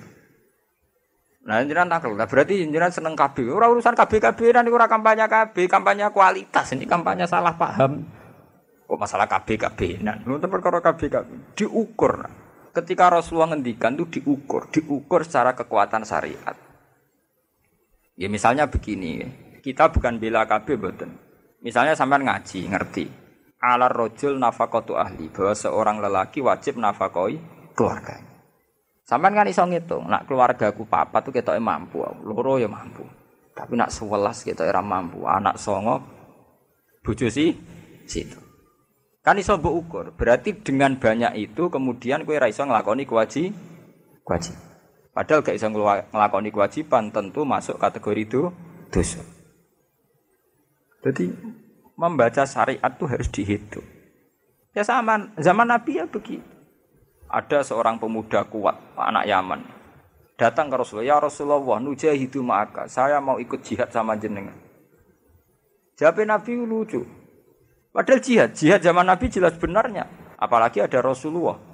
[1.40, 2.12] Nah, jenengan takel.
[2.12, 3.48] Nah, berarti jenengan seneng KB.
[3.48, 6.76] Ora urusan KB KB nanti ora kampanye KB, kampanye kualitas.
[6.76, 8.04] Ini kampanye salah paham.
[8.84, 10.04] Kok masalah KB KB.
[10.04, 12.28] Nah, untuk perkara KB KB diukur.
[12.70, 16.54] Ketika Rasulullah ngendikan itu diukur, diukur secara kekuatan syariat.
[18.14, 19.26] Ya misalnya begini,
[19.64, 21.10] kita bukan bela KB betul.
[21.64, 23.06] Misalnya sampean ngaji, ngerti.
[23.60, 27.36] Alar rojul nafakotu ahli bahwa seorang lelaki wajib nafakoi
[27.76, 28.29] keluarganya.
[29.10, 33.02] Sampai kan iso ngitung, nak keluargaku papa tuh kita mampu, loro ya mampu.
[33.58, 35.98] Tapi nak sewelas kita era mampu, anak songo,
[37.02, 37.50] bojo sih
[38.06, 38.38] situ.
[39.26, 40.06] Kan iso mbok ukur.
[40.14, 43.50] Berarti dengan banyak itu kemudian kue iso ngelakoni kewajib,
[44.22, 44.54] kewajib.
[45.10, 48.54] Padahal gak iso ngelakoni kewajiban tentu masuk kategori itu
[48.94, 49.26] dosa.
[51.02, 51.34] Jadi
[51.98, 53.86] membaca syariat itu harus dihitung.
[54.70, 56.59] Ya sama zaman Nabi ya begitu.
[57.30, 59.60] Ada seorang pemuda kuat, anak Yaman.
[60.34, 62.90] Datang ke Rasulullah, ya Rasulullah, nujahidu ma'aka.
[62.90, 64.56] Saya mau ikut jihad sama jenengan.
[65.94, 67.06] Jawab Nabi lucu.
[67.94, 70.08] Padahal jihad, jihad zaman Nabi jelas benarnya.
[70.40, 71.70] Apalagi ada Rasulullah.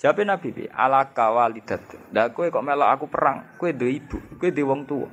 [0.00, 2.12] Jawabe Nabi bi ala kawalidat.
[2.12, 5.08] Lah kowe kok melok aku perang, kowe duwe ibu, kowe duwe wong tuwa.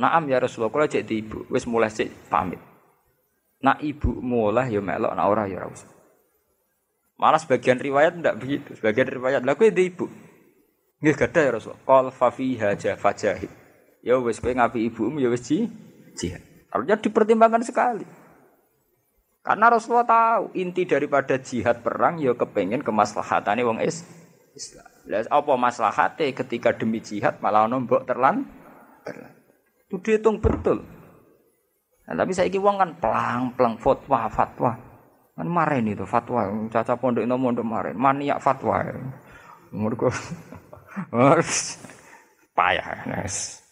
[0.00, 2.60] Naam ya Rasulullah, kula cek di ibu, wis mulai sik pamit.
[3.60, 5.99] Nak ibu mulai ya melok, nak ora ya usah.
[7.20, 8.72] Malah sebagian riwayat ndak begitu.
[8.80, 10.08] Sebagian riwayat kowe di ibu.
[11.04, 11.76] Nggih gadah ya Rasul.
[11.84, 13.52] Qal fa fiha fajahid.
[14.00, 15.68] Ya wis kowe ngapi ibumu ya wis ji
[16.16, 16.40] jihad.
[16.72, 18.08] Harusnya dipertimbangkan sekali.
[19.44, 24.00] Karena Rasulullah tahu inti daripada jihad perang ya kepengen kemaslahatane wong is
[24.56, 24.88] Islam.
[25.04, 28.48] Lah apa maslahate ketika demi jihad malah ono mbok terlan
[29.04, 29.32] terlan.
[29.88, 30.84] Itu dihitung betul.
[32.08, 34.89] Nah, tapi saya wong kan pelang-pelang fatwa fatwa.
[35.36, 38.84] Kan maren itu fatwa caca pondok itu mondok maren maniak fatwa.
[39.70, 40.10] Mergo
[42.58, 43.06] payah.
[43.06, 43.62] Nes.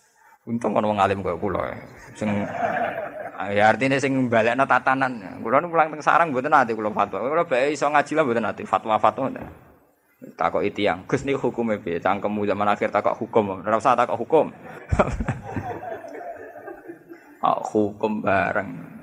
[0.48, 1.76] Untung ono wong alim kaya kula.
[2.16, 2.30] Sing
[3.52, 5.44] ya artinya sing balekno tatanan.
[5.44, 7.20] Kula nu pulang teng sarang mboten ate kula fatwa.
[7.20, 9.28] Kula bae iso ngaji lah mboten ate fatwa-fatwa.
[10.18, 12.02] Takok yang Gus niku hukume piye?
[12.02, 13.62] Cangkemmu zaman akhir takok hukum.
[13.62, 14.50] Ora usah takok hukum.
[17.46, 18.97] oh, hukum bareng.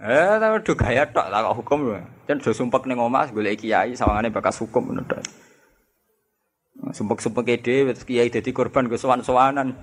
[0.00, 2.00] Eh, tapi udah gaya tok takok hukum lho.
[2.24, 5.20] Jan do sumpek ning omah golek kiai sawangane bakas hukum ngono tok.
[6.96, 9.76] Sumpek-sumpek dhewe kiai dadi korban go sowan-sowanan.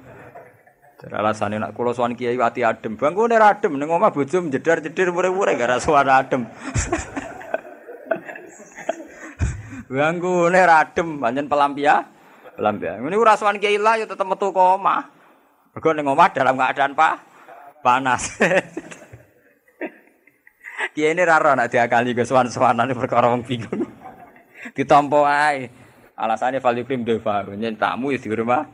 [0.97, 2.97] Alasane nak kula sowan kiai ati adem.
[2.97, 6.49] Bangkune adem ning omah bojo jedar-jedir mure-mure gara suara adem.
[9.93, 12.09] Bangkune adem pancen pelampia.
[12.57, 12.97] Pelampia.
[12.97, 15.13] Ngene ora sowan kiai lah ya tetep metu ke omah.
[15.77, 17.21] Mergo ning dalam keadaan pa
[17.85, 18.33] panas.
[20.93, 23.85] Kiai ini raro nak diakali ke sowan-sowanan perkara wong bingung.
[24.77, 25.25] Ditampa.
[26.17, 28.65] Alasannya falikrim deva, nyen tamu ya di rumah.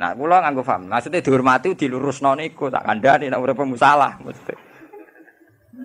[0.00, 0.88] Nah, kula nganggo paham.
[0.88, 4.56] Maksudnya dihormati dilurusno niku tak kandhani nek urip musalah maksudnya.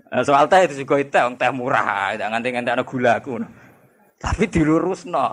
[0.10, 3.44] Nah, soal teh itu juga itu, teh murah, tidak nganti nganti ada gula aku.
[4.16, 5.28] Tapi dilurusno.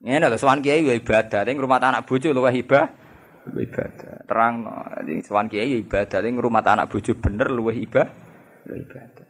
[0.00, 2.88] Ini lho sowan kiai ya ibadah, ning rumah anak bojo luwih ibah.
[3.48, 4.28] Ibadah.
[4.28, 4.72] Terang no.
[5.24, 8.08] Sowan kiai ya ibadah, ning rumah anak bojo bener luwih ibah.
[8.68, 9.28] Luwih ibadah.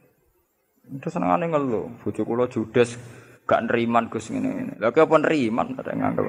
[0.90, 2.98] Terus senengane ngeluh, bojo kula judes
[3.46, 4.74] gak neriman Gus ngene ngene.
[4.82, 6.26] Lah apa neriman ada nganggep.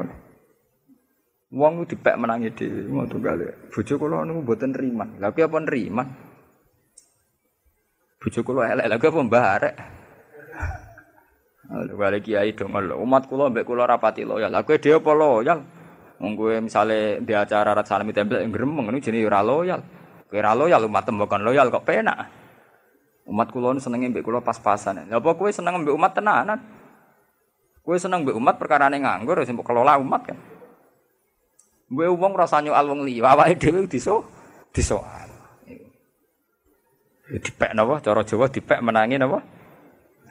[1.51, 3.69] Wong dipek menangi dhewe ngono gale.
[3.73, 5.17] Bojo kula niku mboten neriman.
[5.17, 6.07] Lah apa neriman?
[8.21, 9.75] Bojo kula elek lha apa mbarek.
[11.71, 14.53] Balik kiai dong umat kula mbek kula rapati loyal.
[14.53, 15.59] Lah dhewe apa loyal?
[16.21, 19.81] Wong misale di acara rat salami tempel gremeng niku jenenge ora loyal.
[20.29, 22.40] Kowe ora loyal umat tembakan loyal kok penak.
[23.25, 25.05] Umat kula senenge mbek kula pas-pasan.
[25.05, 26.59] Lah apa kowe seneng mbek umat tenanan?
[27.81, 30.37] Kue seneng mbek umat perkara ning nganggur sing kelola umat kan.
[31.91, 34.23] Gue wong rasa nyoal wong liya, awake dhewe diso
[34.71, 35.27] disoal.
[37.31, 39.43] Dipek napa cara Jawa dipek menangi napa?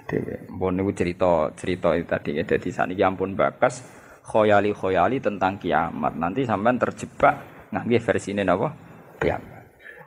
[0.09, 0.49] Dhewe.
[0.49, 3.85] Mbon niku cerita cerita itu tadi ya dadi saniki ampun bakas
[4.25, 6.17] khoyali khoyali tentang kiamat.
[6.17, 8.73] Nanti sampean terjebak ngangge versine napa?
[9.21, 9.60] Kiamat.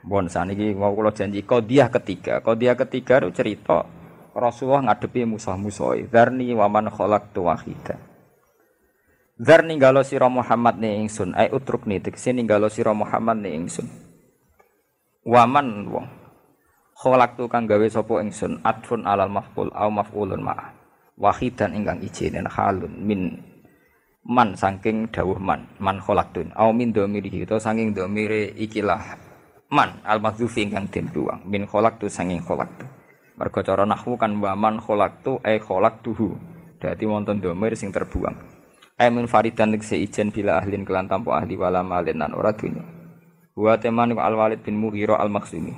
[0.04, 2.44] Mbon saniki mau kula janji kodiah ketiga.
[2.44, 3.88] Kodiah ketiga itu cerita
[4.36, 6.04] Rasulullah ngadepi musuh-musuh.
[6.12, 7.96] Zarni waman kholak tu wahida.
[9.40, 11.32] Zarni galo siro Muhammad ni ingsun.
[11.32, 13.88] Ay utruk ni teksin galo siro Muhammad ni ingsun.
[15.24, 16.06] Waman wong.
[16.94, 18.60] Kholak tu kang gawe sopo ingsun.
[18.60, 20.68] Atfun alal maf'ul au maf'ulun ma'ah.
[21.16, 23.38] Wahidan ingkang ijinin halun min
[24.24, 29.14] man saking dawuh man man kholak tun au min domiri itu saking domire ikilah
[29.70, 32.86] man al madzufi ingkang den buang min kholak tu saking kholak tu
[33.34, 35.58] Mergo cara nahwu kan waman kholaktu e
[36.06, 36.38] tuhu.
[36.78, 38.38] Dadi wonten domir sing terbuang.
[38.94, 42.86] E min faridan se ijen bila ahlin kelan tanpa ahli wala malin nan ora dunya.
[43.58, 45.74] Wa teman al Walid bin Mughirah al Maksumi.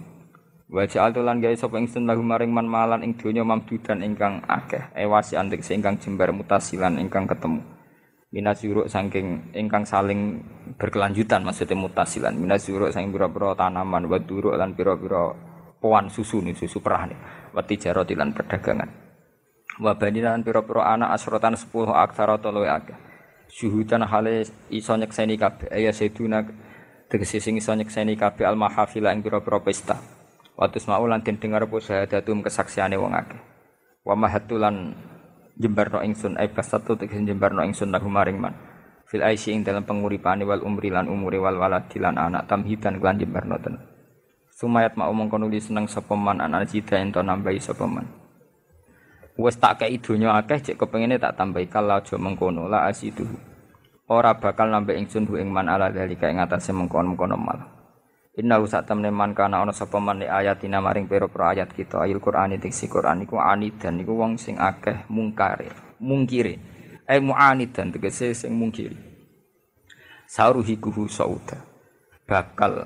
[0.69, 4.93] Wa ja'al lan gawe sapa ingsun lahu maring man malan ing donya mamdudan ingkang akeh.
[4.93, 7.65] E wasi antik ingkang jembar mutasilan ingkang ketemu.
[8.37, 10.45] Minas yuruk saking ingkang saling
[10.77, 12.37] berkelanjutan maksudnya mutasilan.
[12.37, 15.33] Minas yuruk saking pira-pira tanaman wa duruk lan pira-pira
[15.81, 17.17] poan susu nih susu perah nih
[17.57, 18.93] wati jarot lan perdagangan.
[19.81, 22.97] Wabani lan piro-piro anak asrotan sepuluh aksara atau luwe akeh
[23.49, 25.73] syuhudan hale iso nyekseni kabeh.
[25.73, 26.45] Ya seduna
[27.09, 29.97] tegese sing iso nyekseni kabeh al mahafila ing piro-piro pesta.
[30.61, 33.41] Watus maulan den dengar apa syahadatum kesaksiane wong akeh
[34.05, 34.93] wa mahatulan
[35.57, 38.55] jembarno ingsun ai pasatu tegese jembarno ingsun lahu maring man
[39.09, 43.57] fil aisy ing dalam penguripane wal umri lan umure wal waladilan anak tamhidan lan jembarno
[43.59, 43.97] tenan
[44.57, 48.09] Sumayat mau mengkono di seneng sapa man anak cita ento nambahi sapa man.
[49.37, 53.29] Wes tak kei donya akeh cek kepengine tak tambahi kalau aja mengkono la asidu.
[54.09, 57.76] Ora bakal nambah ingsun bu ing man ala dalika ing atase mengkono-mengkono mal.
[58.37, 62.05] Inna usat temne man kana ana sapa man li ayatina maring pira-pira ayat kita.
[62.05, 66.61] Ayat Qur'an iki Qur'an iku anidan iku wong sing akeh mungkare mungkire.
[67.09, 68.93] Ai muanidan tegese sing mungkiri.
[70.29, 71.65] Saruhikuhu sauda.
[72.29, 72.85] Bakal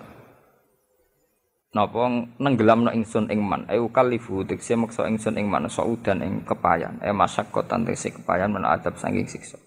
[1.74, 2.02] napa
[2.38, 3.66] nenggelamno ingsun ing man.
[3.66, 7.02] Ai ukalifu tegese maksa ingsun ing man saudan ing kepayan.
[7.02, 9.58] E masyaqqatan tegese kepayan men adab saking siksa.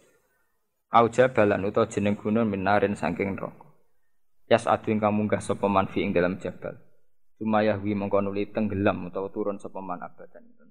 [0.96, 3.63] Au jabalan utawa jeneng gunung minarin saking neraka
[4.52, 6.76] Yas adu ingkang munggah sapa man fi ing dalam jabal.
[7.40, 10.63] Sumayahwi mongko nuli tenggelam utawa turun sapa man abadan.